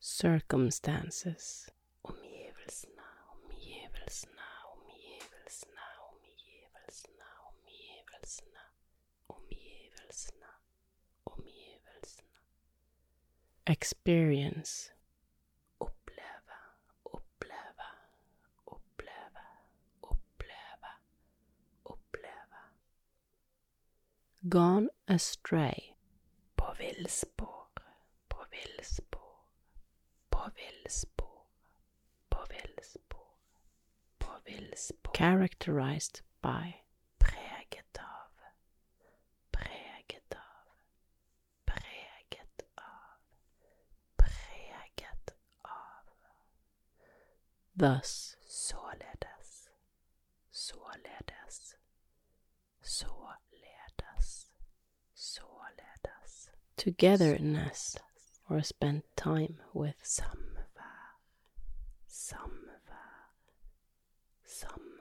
Circumstances. 0.00 1.68
Omgivelsene, 2.02 3.02
omgivelsene, 3.32 4.42
omgivelsene, 4.72 5.82
omgivelsene, 6.08 7.30
omgivelsene, 7.50 8.60
omgivelsene, 9.26 10.48
omgivelsene. 11.24 12.38
Experience. 13.66 14.90
Oppleve, 15.78 16.56
oppleve, 17.04 17.86
oppleve, 18.64 19.44
oppleve, 20.00 20.90
oppleve. 21.84 22.60
Gone 24.48 24.88
astray. 25.08 25.94
På 26.56 26.74
villspor, 26.78 27.66
på 28.28 28.44
villspor, 28.50 29.36
på 30.30 30.50
villspor, 30.56 31.46
på 32.28 32.38
villspor, 32.50 33.26
på 34.18 34.30
villspor. 34.44 35.12
Characterized 35.14 36.20
by. 36.42 36.74
Preget 37.18 37.98
av, 37.98 38.30
preget 39.50 40.34
av, 40.34 40.68
preget 41.66 42.62
av, 42.74 43.18
av. 45.62 46.06
Thus. 47.78 48.36
Således, 48.46 49.68
således, 50.50 50.50
således, 50.50 51.76
således. 52.82 54.50
Togetherness 56.76 57.96
or 58.50 58.62
spend 58.62 59.02
time 59.16 59.56
with 59.72 59.94
samvær, 60.02 61.18
samvær, 62.08 63.30
samvær. 64.50 64.94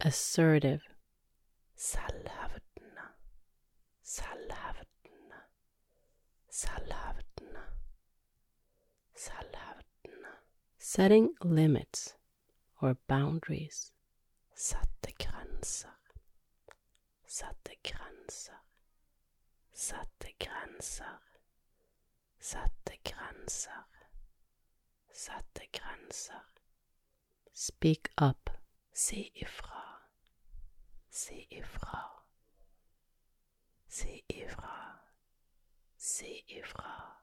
Assertive. 0.00 0.80
Selvhevdende, 1.76 3.06
selvhevdende, 4.02 5.40
selvhevdende. 6.50 7.62
Setting 10.78 11.36
limits 11.44 12.17
or 12.80 12.96
boundaries. 13.06 13.92
Sette 14.54 15.12
grenser. 15.18 15.94
Sette 17.26 17.76
grenser. 17.82 18.60
Sette 19.72 20.34
grenser. 20.38 21.18
Sette 22.40 22.98
grenser. 23.04 23.84
Sette 25.12 25.68
grenser. 25.72 26.42
Speak 27.52 28.10
up. 28.18 28.50
Si 28.92 29.30
ifra. 29.34 30.00
Si 31.10 31.46
ifra. 31.50 32.10
Si 33.88 34.24
ifra. 34.28 35.00
Si 35.96 36.44
ifra. 36.48 37.16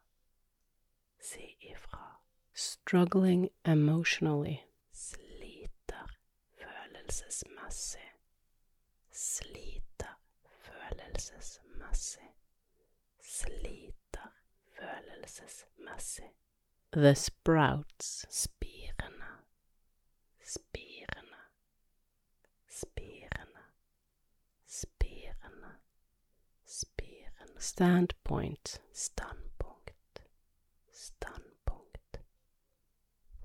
Si 1.20 1.58
ifra. 1.62 2.20
Struggling 2.54 3.50
emotionally. 3.66 4.64
Følelsesmessig. 7.06 8.14
Sliter 9.12 10.20
følelsesmessig. 10.48 12.30
Sliter 13.22 14.32
følelsesmessig. 14.80 16.32
The 16.94 17.16
sprouts. 17.16 18.26
Spirene. 18.30 19.30
Spirene. 20.42 21.42
Spirene. 22.68 23.64
Spirene. 24.68 25.76
Spirene. 26.66 27.60
Standpoint. 27.60 28.82
Standpunkt. 28.94 30.24
Standpunkt. 30.92 32.20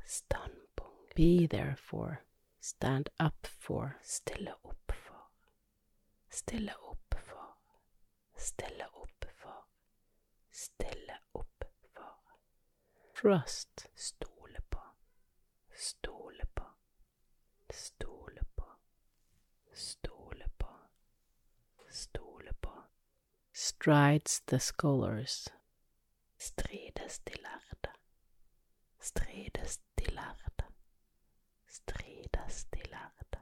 Standpunkt. 0.06 1.14
Be 1.14 1.46
there 1.46 1.76
for. 1.76 2.29
Stand 2.60 3.08
up 3.18 3.46
for. 3.46 3.96
Stille 4.02 4.54
opp 4.62 4.92
for. 4.92 5.20
Stille 6.30 6.74
opp 6.76 7.14
for. 7.18 7.54
Stille 8.36 8.86
opp 8.92 9.24
for. 9.42 9.64
Stille 10.50 11.18
opp 11.32 11.64
for. 11.94 12.16
Trust. 13.14 13.86
Stole 13.94 14.60
på. 14.70 14.80
Stole 15.76 16.46
på. 16.54 16.64
Stole 17.70 18.44
på. 18.56 18.66
Stole 19.74 20.48
på. 20.58 20.68
Stole 21.90 22.52
på. 22.60 22.72
Strides 23.52 24.40
the 24.46 24.58
scholars. 24.60 25.48
Strides 26.38 27.18
de 27.18 27.32
lærde. 27.42 27.92
Strides 29.00 29.80
de 29.98 30.04
lærde. 30.04 30.49
Strides 32.50 32.64
de 32.64 32.90
lærde. 32.90 33.38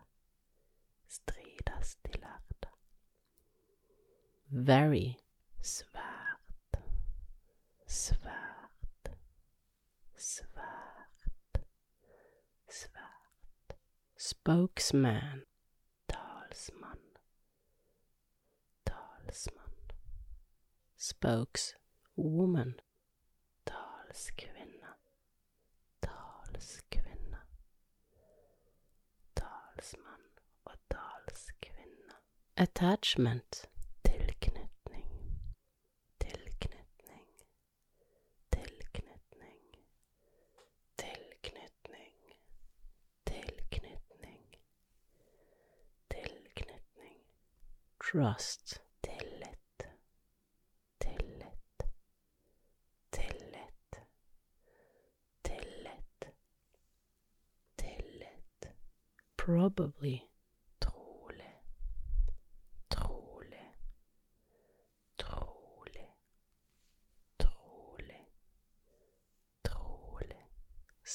Strides 1.09 1.97
de 1.97 2.13
lærde. 2.21 2.69
Very 4.51 5.15
svært. 5.63 6.83
Svært. 7.87 9.11
Svært. 10.17 11.29
Svært. 12.69 13.79
Spokesman. 14.17 15.43
Talsmann. 16.09 17.17
Talsmann. 18.87 19.91
Spokeswoman. 20.97 22.81
Talskvinne. 23.67 24.95
Talskvinne. 26.03 27.08
Attachment. 32.61 33.69
Tilknytning. 34.03 35.07
Tilknytning. 36.19 37.27
Tilknytning. 38.51 39.63
Tilknytning. 40.97 42.17
Tilknytning. 43.25 44.57
Tilknytning. 46.09 47.21
Trust. 48.01 48.81
Tillit. 49.01 49.87
Tillit. 50.99 51.83
Tillit. 53.11 54.01
Tillit. 55.43 56.25
Tillit. 57.77 58.69
Probably. 59.37 60.23
Trolig. 60.79 61.55
Trolig. 62.89 63.75
Trolig. 65.17 66.09
Trolig. 67.37 68.25
Trolig. 69.63 70.47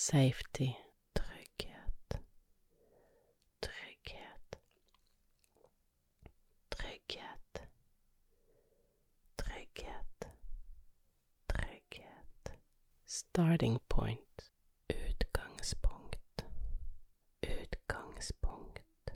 Safety. 0.03 0.75
Trygghet. 1.15 2.19
Trygghet. 3.61 4.57
Trygghet. 6.69 7.67
Trygghet. 9.37 10.27
Trygghet. 11.47 12.51
Starting 13.05 13.79
point. 13.87 14.51
Utgangspunkt. 14.89 16.43
Utgangspunkt. 17.41 19.11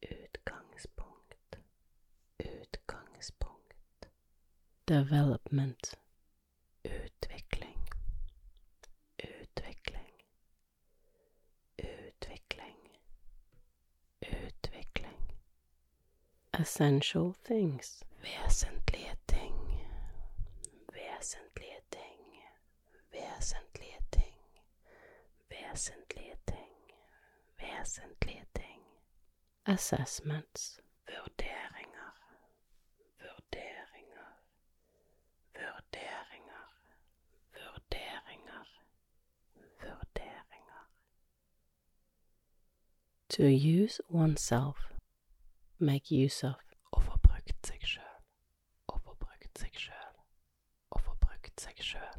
Utgangspunkt. 0.00 1.58
Utgangspunkt. 2.38 4.08
Development. 4.86 5.96
Essential 16.58 17.34
things. 17.44 18.02
Vesentlige 18.22 19.14
ting. 19.28 19.54
Vesentlige 20.92 21.80
ting. 21.90 22.20
Vesentlige 23.12 24.00
ting. 24.10 24.34
Vesentlige 25.50 26.36
ting. 26.46 26.92
Vesentlige 27.60 28.44
ting. 28.54 28.80
Assessments. 29.66 30.80
Vurderinger. 31.06 32.12
Vurderinger. 33.20 34.28
Vurderinger. 35.54 36.64
Vurderinger. 37.52 38.64
Vurderinger. 39.82 40.88
To 43.28 43.44
use 43.44 44.00
oneself. 44.08 44.95
Make 45.78 46.10
use 46.10 46.42
of. 46.42 46.56
Å 46.96 47.00
få 47.04 47.18
brukt 47.20 47.66
seg 47.68 47.82
sjøl. 47.84 48.14
Å 48.88 48.96
få 48.96 49.12
brukt 49.20 49.60
seg 49.60 49.74
sjøl. 49.76 50.14
Å 50.96 51.00
få 51.02 51.16
seg 51.60 51.82
sjøl. 51.84 52.16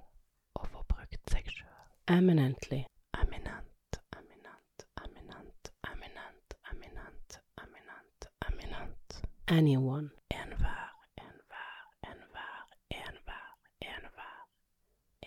Å 0.57 0.65
få 0.65 0.83
seg 1.31 1.49
sjøl. 1.49 1.73
Eminently. 2.07 2.83
Eminent, 3.17 3.97
eminent, 4.17 4.85
eminent, 5.01 5.71
eminent, 5.91 6.53
eminent, 6.71 7.39
eminent, 7.63 8.27
eminent. 8.47 9.21
Anyone. 9.47 10.09
Enhver, 10.31 10.93
enhver, 11.17 11.81
enhver, 12.11 12.63
enhver, 12.93 13.49
enhver, 13.81 14.39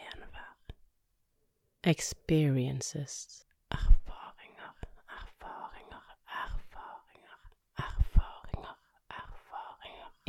enhver. 0.06 0.74
Experiences. 1.84 3.44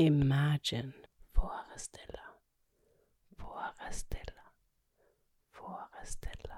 Imagine. 0.02 0.94
Forestille, 1.36 2.20
forestille, 3.38 4.34
forestille, 5.52 6.54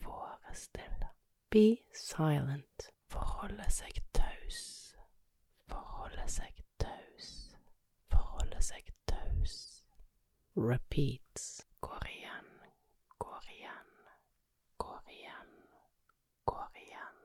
forestille. 0.00 1.08
Be 1.50 1.78
silent. 1.94 2.90
Forholde 3.08 3.64
seg 3.72 4.02
taus, 4.12 4.58
forholde 5.70 6.26
seg 6.28 6.60
taus, 6.78 7.30
forholde 8.12 8.60
seg 8.62 8.92
taus. 9.08 9.56
Repeats. 10.56 11.64
Går 11.80 12.06
igjen, 12.12 12.52
går 13.18 13.48
igjen, 13.56 13.90
går 14.84 15.02
igjen, 15.16 15.50
går 16.44 16.70
igjen, 16.84 17.18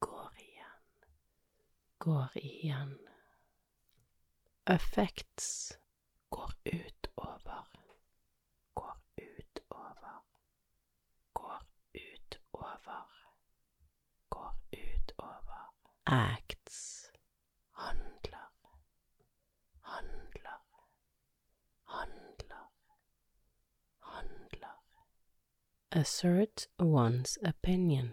går 0.00 0.32
igjen. 0.48 0.90
Går 1.98 2.42
igjen. 2.42 3.09
effects 4.70 5.78
går 6.30 6.52
utover, 6.64 7.66
går 8.74 8.96
utover, 9.16 10.22
går 11.32 11.62
utover, 11.94 13.06
går 14.28 14.54
utover. 14.72 15.70
Acts 16.06 17.10
handler, 17.72 18.50
handler, 19.80 20.60
handler, 21.84 22.68
handler. 23.98 24.76
Assert 25.92 26.68
one's 26.78 27.38
opinion. 27.42 28.12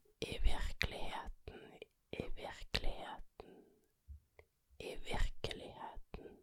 I 0.21 0.37
virkeligheten. 0.43 1.59
I 2.11 2.23
virkeligheten. 2.35 3.53
I 4.79 4.95
virkeligheten. 4.95 6.37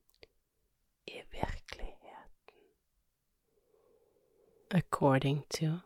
I 1.07 1.23
virkeligheten. 1.31 2.61
According 4.71 5.45
to. 5.51 5.81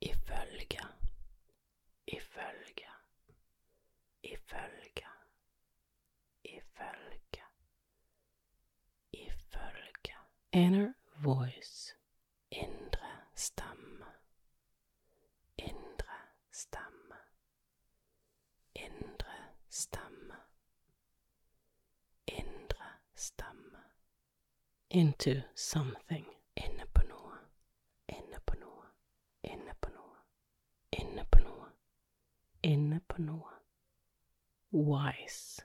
Ifølge. 0.00 0.80
Ifølge. 2.06 2.88
Ifølge. 4.22 5.06
Ifølge. 6.44 7.44
Ifølge. 9.12 10.14
Inner 10.52 10.92
voice. 11.22 11.94
Indre 12.50 13.20
stemme. 13.34 14.06
Indre. 15.58 15.93
Indre 18.84 19.34
stemme. 19.68 20.36
Indre 22.26 22.86
stemme. 23.14 23.78
Into 24.90 25.34
something. 25.54 26.26
Inne 26.54 26.86
på 26.92 27.02
noe. 27.08 27.38
Inne 28.08 28.40
på 28.46 28.54
noe. 28.60 28.86
Inne 29.42 29.74
på 29.80 29.90
noe. 29.90 30.18
Inne 31.00 31.24
på 31.30 31.38
noe. 31.44 31.68
Inne 32.62 33.00
på 33.08 33.22
noe. 33.22 33.54
Wise. 34.70 35.62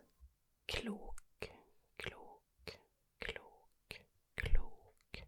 Klok. 0.66 1.52
Klok. 1.98 2.78
Klok. 3.20 4.02
Klok. 4.36 5.22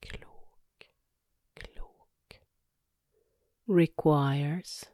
Klok. 0.00 0.90
Klok. 1.54 2.40
Requires. 3.66 4.90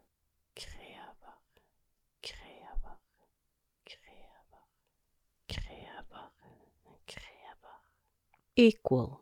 Equal. 8.59 9.21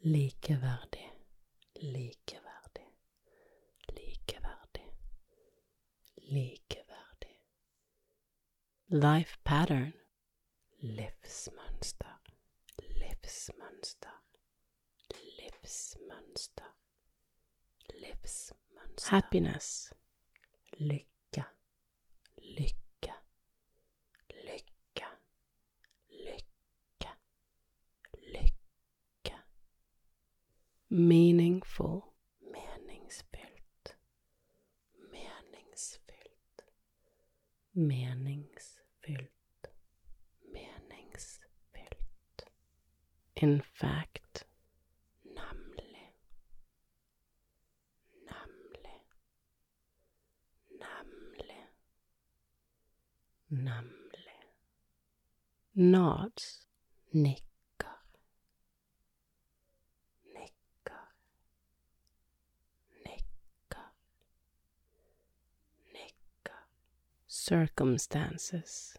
Likeverdig. 0.00 1.12
Likeverdig. 1.74 2.86
Likeverdig. 3.88 4.92
Likeverdig. 6.16 7.40
Life 8.86 9.38
pattern. 9.44 9.92
Livsmønster. 10.78 12.20
Livsmønster. 12.78 14.22
Livsmønster. 15.10 16.74
Livsmønster. 17.94 19.10
Happiness. 19.10 19.92
Lykke. 20.78 21.44
Lykke. 22.38 22.77
Meaningful. 30.90 32.02
Meningsfylt. 32.40 33.96
Meningsfylt. 35.12 36.64
Meningsfylt. 37.72 39.30
Meningsfylt. 40.52 42.44
In 43.34 43.62
fact. 43.62 44.46
Namlig. 45.22 46.14
Namlig. 48.30 49.02
Namlig. 50.80 51.68
Namlig. 53.48 54.44
Nods. 55.72 56.66
Nikker. 57.10 57.98
Nikker. 60.34 61.08
Nikker. 63.04 63.92
Nikker. 65.92 66.66
Circumstances. 67.48 68.98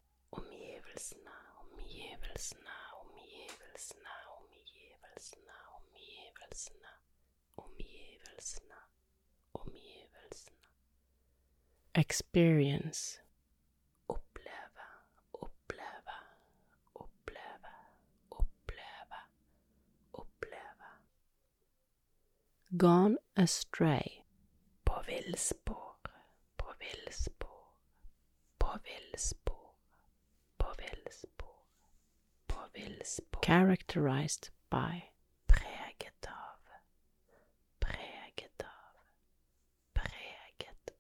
Experience. 11.96 13.20
Oppleve, 14.08 14.86
oppleve, 15.34 16.16
oppleve, 16.94 17.72
oppleve, 18.32 19.20
oppleve. 20.14 20.88
Gone 22.78 23.18
astray. 23.36 24.24
På 24.86 25.04
villspor, 25.08 25.96
på 26.58 26.74
villspor, 26.80 27.64
på 28.58 28.78
villspor, 28.84 29.72
på 30.58 30.74
villspor, 30.80 31.56
på 32.48 32.58
villspor. 32.69 32.69
Characterized 33.42 34.50
by. 34.70 35.04
Av, 36.28 36.60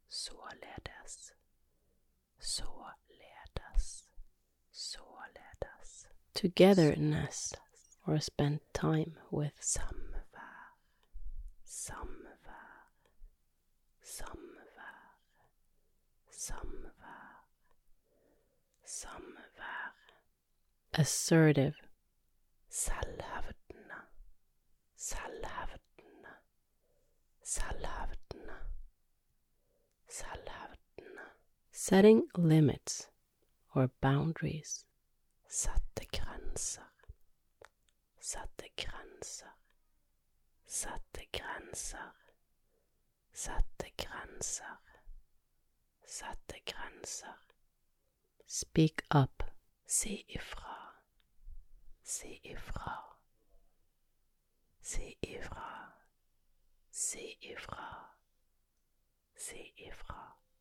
således, 0.09 1.33
således, 2.39 4.05
således. 4.71 6.07
Togetherness 6.35 7.55
or 8.07 8.19
spend 8.21 8.61
time 8.73 9.17
with 9.31 9.53
samvær, 9.61 10.75
samvær, 11.65 12.28
samvær, 14.19 14.95
samvær, 16.31 17.45
samvær. 18.85 19.95
Assertive. 20.93 21.75
Selvhevdende, 22.71 24.01
selvhevdende, 24.97 26.35
selvhevdende, 27.43 28.57
selvhevdende. 30.09 31.27
Setting 31.73 32.23
limits 32.37 33.09
or 33.75 33.87
boundaries. 34.01 34.87
Sette 35.49 36.05
grenser. 36.12 36.91
Sette 38.21 38.69
grenser. 38.77 39.55
Sette 40.66 41.27
grenser. 41.33 42.28
Sette 43.39 43.91
grenser. 43.97 44.78
Sette 46.05 46.61
grenser. 46.66 47.36
Speak 48.47 49.05
up. 49.14 49.45
Si 49.86 50.24
ifra. 50.28 50.97
Si 52.03 52.41
ifra. 52.43 52.97
Si 54.80 55.16
ifra. 55.22 55.93
Si 56.91 57.39
ifra. 57.41 58.11
Si 59.36 59.72
ifra. 59.76 60.20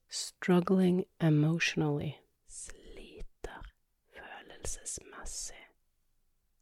Struggling 0.09 1.05
emotionally. 1.19 2.13
Sliter 2.47 3.61
følelsesmessig. 4.13 5.65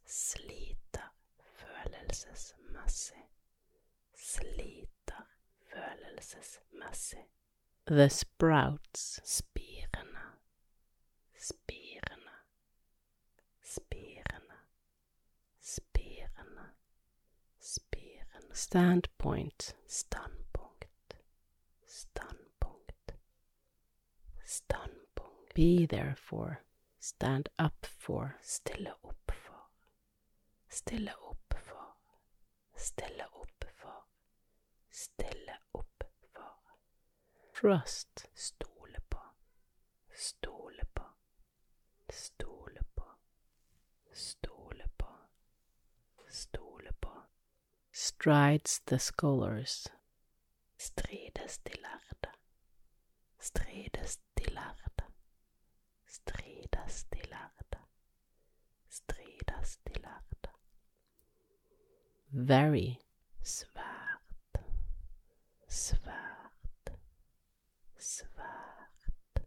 Sliter 0.06 1.14
følelsesmessig. 1.60 3.28
Sliter 4.14 4.95
følelsesmessig. 5.76 7.26
The 7.86 8.08
sprouts. 8.08 9.20
Spirene. 9.24 10.20
Spirene. 11.38 12.36
Spirene. 13.62 14.56
Spirene. 15.60 16.66
Spirene. 17.60 18.54
Standpoint. 18.54 19.74
Standpunkt. 19.86 21.16
Standpunkt. 21.86 23.14
Standpunkt. 24.44 25.54
Be 25.54 25.86
there 25.86 26.16
for. 26.16 26.60
Stand 26.98 27.48
up 27.58 27.86
for. 27.86 28.36
Stille 28.42 28.92
opp 29.04 29.30
for. 29.30 29.68
Stille 30.68 31.12
opp 31.30 31.54
for. 31.64 31.94
Stille 32.76 33.24
opp 33.32 33.55
for. 34.96 35.22
Stille 35.22 35.56
opp 35.72 36.04
for. 36.32 36.54
Trust. 37.60 38.26
Stole 38.34 39.00
på. 39.08 39.18
Stole 40.14 40.84
på. 40.94 41.04
Stole 42.10 42.82
på. 42.94 43.04
Stole 44.12 44.84
på. 44.96 45.06
Stole 46.30 46.92
på. 47.00 47.22
Strides 47.92 48.80
the 48.80 48.98
scholars. 48.98 49.86
Strides 50.78 51.58
de 51.58 51.72
lærde. 51.82 52.32
Strides 53.38 54.20
de 54.34 54.44
lærde. 54.44 55.04
Strides 56.06 57.04
de 57.04 57.20
lærde. 57.30 57.78
Strides 58.88 59.78
de 59.86 59.92
lærde. 59.92 60.50
Very 62.32 62.96
svært. 63.42 64.15
Svært. 65.76 66.90
Svært. 67.98 69.40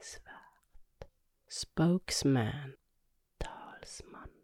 Svært. 0.00 1.06
Spokesman. 1.48 2.74
Talsmann. 3.40 4.36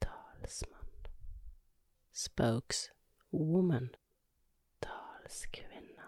Talsmann. 0.00 1.06
Spokeswoman. 2.12 3.90
Talskvinne. 4.82 6.06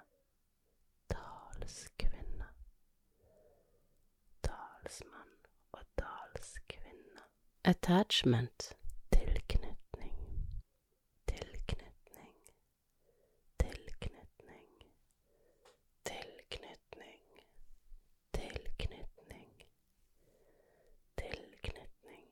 Talskvinne. 1.09 2.49
Talsmann 4.43 5.35
og 5.73 5.83
talskvinne. 5.99 7.23
Attachment. 7.65 8.77
Tilknytning. 9.13 10.17
Tilknytning. 11.27 12.37
Tilknytning. 13.59 14.77
Tilknytning. 16.05 17.23
Tilknytning. 18.33 19.55
Tilknytning. 21.17 22.27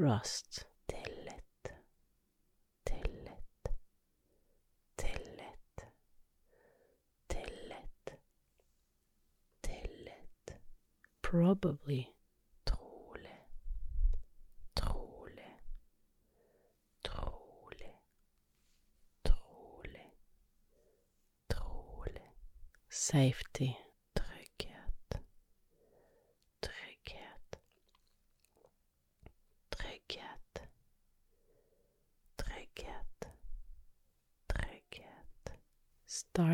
Trust. 0.00 0.64
Tillit. 0.86 1.72
Tillit. 2.84 3.68
Tillit. 4.96 5.84
Tillit. 7.28 8.10
Tillit. 9.60 10.52
Probably. 11.20 12.08
Trolig. 12.64 13.40
Trolig. 14.74 15.60
Trolig. 17.02 17.94
Trolig. 19.22 20.14
Trolig. 21.48 22.30
Safety. 22.88 23.76
Trygghet. 24.14 25.20
Trygghet. 26.60 27.58
Trygghet. 29.70 30.62
Trygghet. 32.36 33.28
Trygghet. 34.46 35.52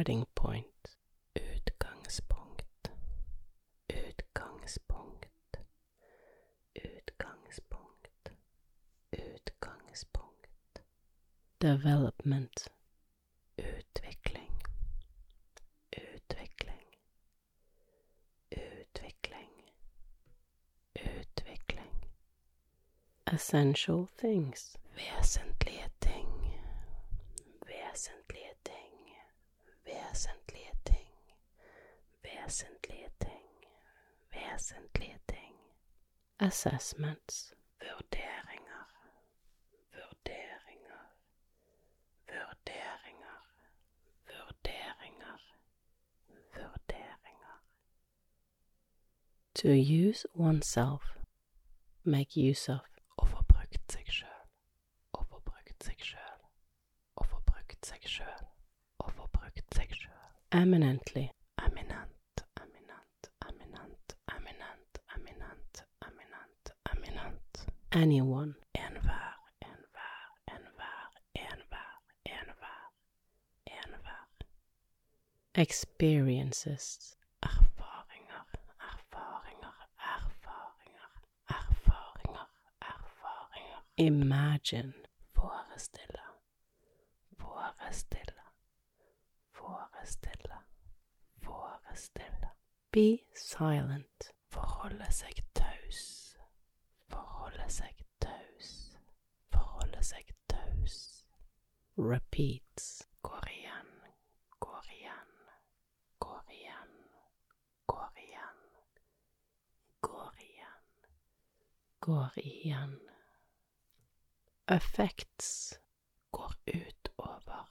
Starting 0.07 0.27
point. 0.37 0.97
Utgangspunkt. 1.35 2.91
Utgangspunkt. 3.89 5.59
Utgangspunkt. 6.75 8.31
Utgangspunkt. 9.11 10.83
Development. 11.59 12.71
Utvikling. 13.57 14.53
Utvikling. 15.91 16.87
Utvikling. 18.51 19.51
Utvikling. 20.95 22.07
Essential 23.27 24.07
things. 24.17 24.79
Vesentlige 24.95 25.91
ting. 25.99 26.29
Vesentlige 27.67 28.55
ting. 28.63 28.87
Vesentlige 29.87 30.73
ting. 30.85 31.35
Vesentlige 32.23 33.11
ting. 33.21 33.67
Vesentlige 34.33 35.19
ting. 35.29 35.55
Assessments. 36.57 37.53
Vurderinger. 37.83 38.85
Vurderinger. 39.93 41.03
Vurderinger. 42.31 43.39
Vurderinger. 44.31 45.39
Vurderinger. 46.55 47.59
To 49.57 49.73
use 49.75 50.25
oneself. 50.35 51.03
Make 52.07 52.37
use 52.39 52.71
of. 52.71 52.81
Eminently. 60.53 61.33
Eminent, 61.59 62.09
eminent, 62.57 63.29
eminent, 63.47 64.15
eminent, 64.33 64.99
eminent, 65.15 65.83
eminent, 66.03 66.73
eminent. 66.91 67.67
Anyone. 67.97 68.55
Experiences. 75.59 77.17
Erfaringer, 77.43 78.45
erfaringer, 78.79 79.75
erfaringer, 79.99 81.11
erfaringer, 81.49 82.47
erfaringer. 82.83 83.81
Imagine. 83.97 84.93
Forestille, 85.35 86.21
forestille, 87.39 88.35
forestille, 89.53 90.57
forestille. 91.41 92.49
Be 92.93 93.19
silent. 93.35 94.33
Forholde 94.51 95.09
seg 95.11 95.41
taus, 95.55 96.26
forholde 97.17 97.69
seg 97.73 98.03
taus, 98.21 98.71
forholde 99.55 100.03
seg 100.05 100.33
taus. 100.53 100.97
Repeats. 101.97 102.89
Går 103.25 103.49
igjen, 103.53 103.93
går 104.61 104.91
igjen, 104.99 105.33
går 106.25 106.53
igjen, 106.59 106.93
går 107.93 108.21
igjen, 108.25 108.61
går 110.09 110.45
igjen. 110.45 110.85
Går 112.09 112.39
igjen. 112.45 112.95
Effects. 114.77 115.79
Går 116.37 116.53
utover, 116.67 117.69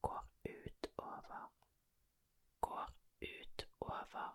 går 0.00 0.24
utover, 0.44 1.46
går 2.60 2.88
utover, 3.20 4.34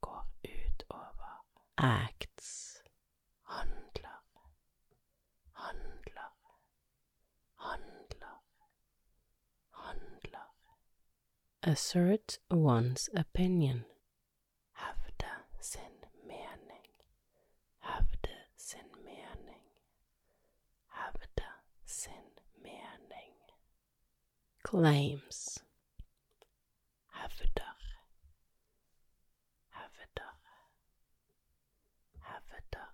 går 0.00 0.24
utover. 0.42 1.36
Acts. 1.76 2.35
Assert 11.68 12.38
one's 12.48 13.10
opinion. 13.16 13.86
Hevde 14.78 15.26
sin 15.60 15.98
mening, 16.24 16.86
hevde 17.82 18.36
sin 18.56 18.86
mening, 19.04 19.66
hevde 20.94 21.48
sin 21.84 22.30
mening. 22.62 23.34
Claims. 24.62 25.58
Hevder, 27.16 27.74
hevder, 29.70 30.36
hevder. 32.20 32.88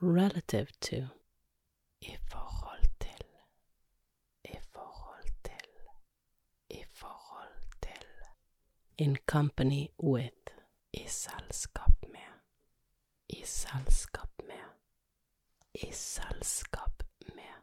relative 0.00 0.72
to, 0.80 1.10
I 2.02 2.61
in 9.02 9.18
company 9.26 9.90
with, 9.98 10.52
I 10.94 11.04
selskap 11.06 11.94
med. 12.12 12.32
I 13.28 13.42
selskap 13.44 14.30
med. 14.48 14.66
I 15.74 15.90
selskap 15.92 17.02
med. 17.36 17.54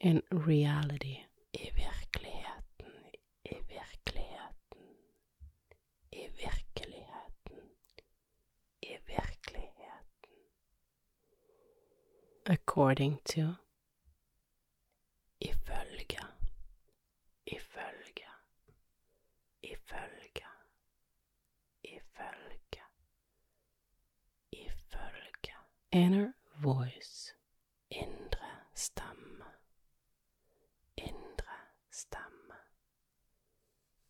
in 0.00 0.22
reality, 0.30 1.16
I 1.54 1.70
virkeligheten. 1.74 2.92
I 3.44 3.56
virkeligheten. 3.68 4.82
I 6.12 6.28
virkeligheten. 6.42 7.60
I 8.82 8.96
virkeligheten. 9.06 10.32
according 12.46 13.18
to, 13.24 13.56
Ifølge. 15.40 16.18
Ifølge. 17.46 18.27
Ifølge. 19.88 20.46
Ifølge. 21.82 22.82
Ifølge. 24.52 25.54
inner 25.92 26.32
voice, 26.60 27.34
Indre 27.90 28.66
stemme. 28.74 29.44
Indre 30.96 31.54
stemme. 31.90 32.54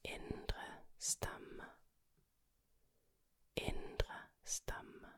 Indre 0.05 0.65
stemme. 0.99 1.65
Indre 3.57 4.15
stemme. 4.45 5.09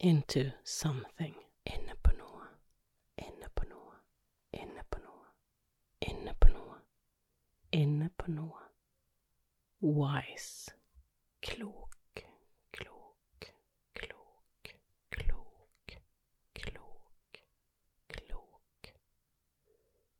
into 0.00 0.52
something, 0.64 1.34
Inne 1.64 1.94
på 2.02 2.10
noe. 2.12 2.46
Inne 3.18 3.48
på 3.54 3.64
noe. 3.64 3.94
Inne 4.52 4.84
på 4.90 4.98
noe. 4.98 5.26
Inne 6.00 6.34
på 6.40 6.48
noe. 6.48 6.78
Inne 7.72 8.10
på 8.16 8.30
noe. 8.30 8.67
Wise, 9.80 10.70
Klok. 11.42 12.24
Klok. 12.72 13.52
Klok. 13.94 14.74
Klok. 15.10 15.98
Klok. 16.54 17.40
Klok. 18.08 18.92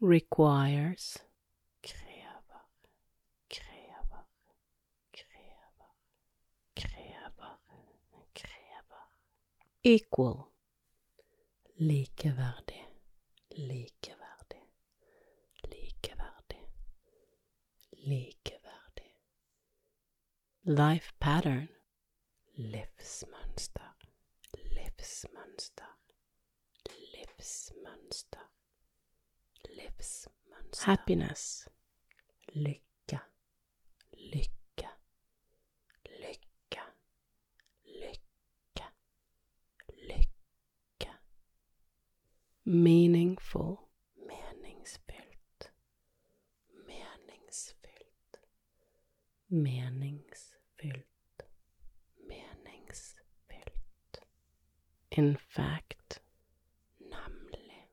requires, 0.00 1.18
Krever. 1.82 2.62
Krever. 3.48 4.24
Krever. 5.12 5.92
Krever. 6.74 7.58
Krever. 8.32 9.04
equal, 9.82 10.48
Likeverdig. 11.80 12.86
Likeverdig. 13.50 14.62
Likeverdig. 15.62 16.62
Likeverdig. 17.92 18.57
Life 20.68 21.12
pattern, 21.18 21.68
Livsmønster. 22.56 23.94
Livsmønster. 24.54 25.96
Livsmønster. 27.14 28.50
Livsmønster. 29.64 30.84
happiness, 30.84 31.68
Lykke. 32.54 33.18
Lykke. 34.12 34.88
Lykke. 36.20 36.82
Lykke. 37.84 38.86
Lykke. 40.08 41.12
meaningful, 42.64 43.76
Meningsfylt. 44.16 45.72
Meningsfylt. 46.86 48.38
Meningsfylt. 49.50 51.42
Meningsfylt. 52.28 54.20
In 55.18 55.36
fact. 55.36 56.20
Nemlig. 57.00 57.88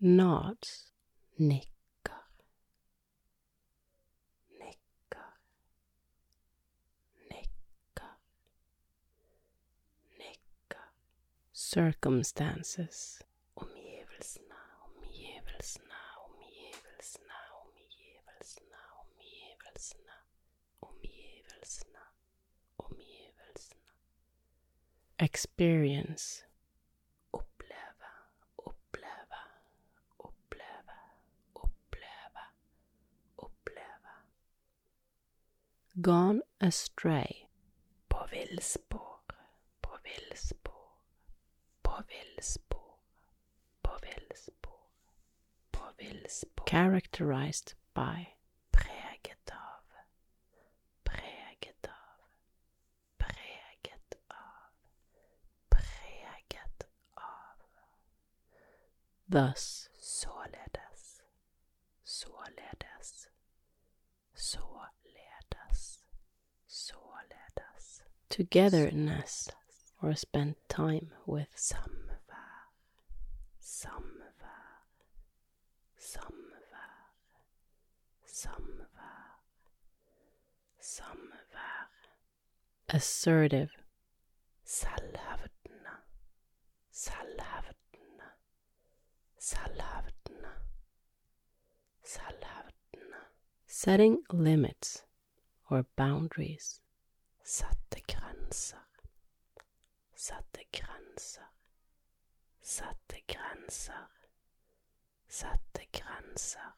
nods, 0.00 0.92
Nikker. 1.36 2.22
Nikker. 4.58 5.32
Nikker. 7.30 8.14
Nikker. 10.18 10.88
circumstances, 11.52 13.22
Omgivelsene, 13.54 14.54
omgivelsene, 14.86 15.94
omgivelsene, 16.26 17.38
omgivelsene, 17.64 18.78
omgivelsene, 19.02 20.14
omgivelsene, 20.80 22.02
omgivelsene. 22.76 23.92
Experience, 25.18 26.44
Oppleve, 27.32 28.08
oppleve, 28.58 29.38
oppleve, 30.18 30.96
oppleve, 31.54 32.44
oppleve. 33.36 34.12
gone 36.00 36.40
astray, 36.60 37.46
På 38.08 38.26
villspor, 38.30 39.20
på 39.82 39.90
villspor, 40.04 40.90
på 41.82 42.02
villspor, 42.08 42.98
på 43.82 43.90
villspor, 44.02 44.80
på 45.72 45.84
villspor. 45.98 46.64
characterized 46.66 47.74
by, 47.94 48.26
Preget 48.72 49.50
av, 49.50 49.84
preget 51.04 51.86
av, 51.86 52.20
preget 53.18 54.14
av, 54.28 54.70
preget 55.70 56.84
av. 57.16 57.58
thus, 59.28 59.88
Således, 60.00 61.22
således, 62.04 63.28
således, 64.34 66.04
således. 66.66 68.02
togetherness, 68.30 69.50
or 70.02 70.14
spend 70.14 70.54
time 70.68 71.10
with, 71.26 71.48
Samvær, 71.56 72.72
samvær, 73.60 74.86
samvær, 75.98 77.12
samvær, 78.26 79.40
samvær. 80.80 81.88
assertive, 82.88 83.70
Selvhevdende, 84.64 85.96
selvhevdende, 86.90 87.77
selvhevdende, 89.48 90.52
selvhevdende. 92.04 93.20
setting 93.66 94.18
limits 94.32 95.04
or 95.70 95.82
boundaries, 95.96 96.80
Sette 97.44 98.02
grenser, 98.06 98.84
sette 100.14 100.64
grenser, 100.72 101.48
sette 102.60 103.22
grenser, 103.26 104.08
sette 105.28 105.86
grenser, 105.92 106.74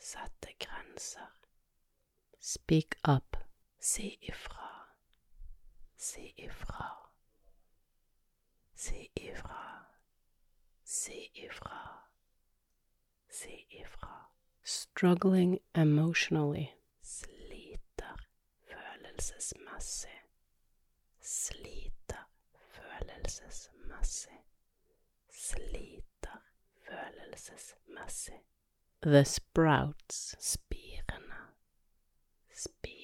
sette 0.00 0.52
grenser. 0.58 1.30
speak 2.40 2.96
up, 3.04 3.36
Si 3.78 4.18
ifra, 4.20 4.88
si 5.96 6.32
ifra, 6.36 7.10
si 8.74 9.10
ifra, 9.14 9.86
si 10.86 11.30
ifra, 11.34 11.78
si 13.30 13.66
ifra. 13.70 14.26
struggling 14.62 15.58
emotionally, 15.74 16.68
Sliter 17.02 18.16
følelsesmessig, 18.66 20.22
sliter 21.20 22.28
følelsesmessig, 22.70 24.38
sliter 25.30 26.38
følelsesmessig. 26.88 28.40
the 29.02 29.24
sprouts, 29.24 30.36
Spirende, 30.38 31.34
spirende, 32.52 32.95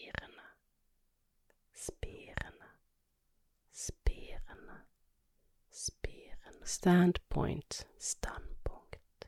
standpoint, 6.65 7.87
Standpunkt, 7.99 9.27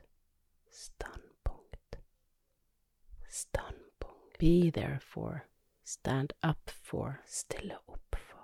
standpunkt, 0.69 1.95
Standpunkt. 3.29 4.37
Be 4.39 4.71
there 4.71 4.99
for. 5.01 5.47
Stand 5.83 6.33
up 6.43 6.69
for. 6.83 7.21
Stille 7.25 7.77
opp 7.87 8.15
for. 8.15 8.39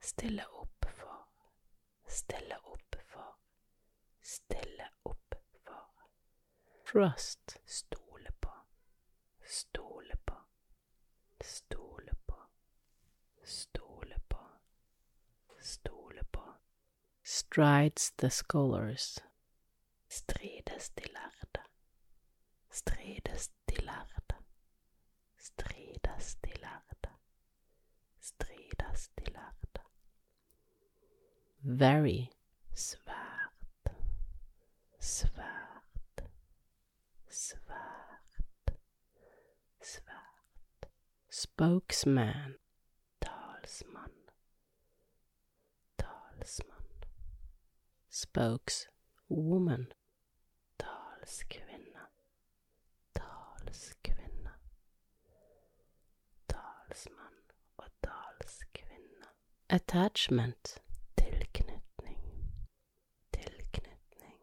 Stille 0.00 0.44
opp 0.60 0.84
for. 0.96 1.26
Stille 2.06 2.56
opp 2.64 2.96
for. 3.06 3.34
Stille 4.20 4.88
opp 5.02 5.34
for. 5.64 5.88
Trust. 6.92 7.56
Stole 7.64 8.30
på. 8.40 8.50
Stole 9.44 10.16
på. 10.24 10.34
Stole 11.44 12.12
på. 12.26 12.36
Stole 13.44 14.18
på. 14.28 14.38
Stole 15.60 16.22
på. 16.32 16.44
Strides 17.32 18.12
the 18.18 18.28
scholars. 18.28 19.18
Strides 20.06 20.90
de 20.90 21.04
lærde. 21.14 21.62
Strides 22.70 23.50
de 23.68 23.76
lærde. 23.76 24.36
Strides 25.38 26.36
de 26.44 26.50
lærde. 26.60 27.10
Strides 28.20 29.08
de 29.18 29.24
lærde. 29.32 29.80
Very. 31.62 32.26
Svært. 32.74 33.96
Svært. 35.00 36.24
Svært. 37.30 38.76
Svært. 39.82 40.90
Spokesman. 41.30 42.58
Talsmann. 43.20 44.12
Talsmann. 45.98 46.71
Spokeswoman. 48.14 49.86
Talskvinne. 50.78 52.00
Talskvinne. 53.14 54.50
Talsmann 56.48 57.40
og 57.76 57.86
talskvinne. 58.02 59.26
Attachment. 59.68 60.82
Tilknytning. 61.16 62.20
Tilknytning. 63.32 64.40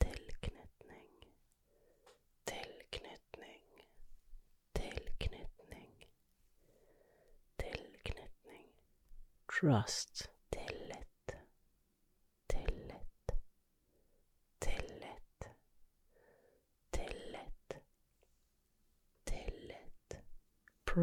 Tilknytning. 0.00 1.12
Tilknytning. 2.46 3.62
Tilknytning. 4.74 6.08
Tilknytning. 7.58 8.68
Trust. 9.48 10.30
Tillit. 10.50 11.34
Tillit. 12.46 13.32
Tillit. 14.58 15.48
Tillit. 16.90 17.76
Tillit. 19.24 20.16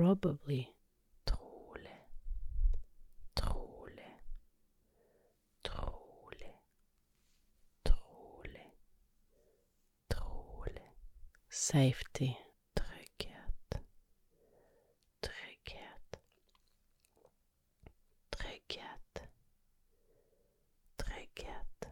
Probably. 0.05 0.69
Trolig. 1.23 1.99
Trolig. 3.33 4.19
Trolig. 5.63 6.53
Trolig. 7.83 8.71
Trolig. 10.07 10.91
Safety. 11.49 12.37
Trygghet. 12.73 13.81
Trygghet. 15.19 16.19
Trygghet. 18.29 19.21
Trygghet. 20.97 21.87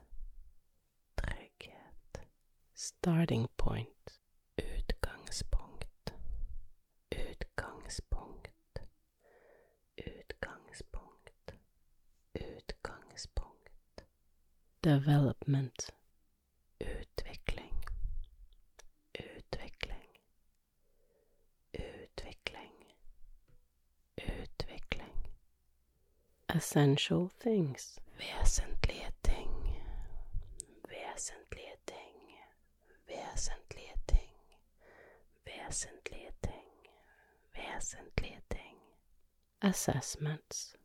Trygghet. 1.15 2.19
Starting 2.73 3.47
point. 3.57 4.19
Utgangspunkt. 4.57 6.13
Utgangspunkt. 7.09 8.79
Utgangspunkt. 9.95 11.53
Utgangspunkt. 12.33 14.03
Development. 14.81 15.93
Utvikling. 16.79 17.85
Utvikling. 19.13 20.19
Utvikling. 21.73 22.95
Utvikling. 24.17 25.29
Essential 26.73 27.29
things. 27.39 27.99
Vesentlige 28.17 29.11
ting. 29.23 29.77
Vesentlige 30.89 31.75
ting. 31.85 32.17
Vesentlige 33.07 33.93
ting. 34.07 34.31
Vesentlige 35.45 36.31
ting. 36.41 36.65
Vesentlige 37.55 38.41
ting. 38.49 38.77
Assessments. 39.61 40.75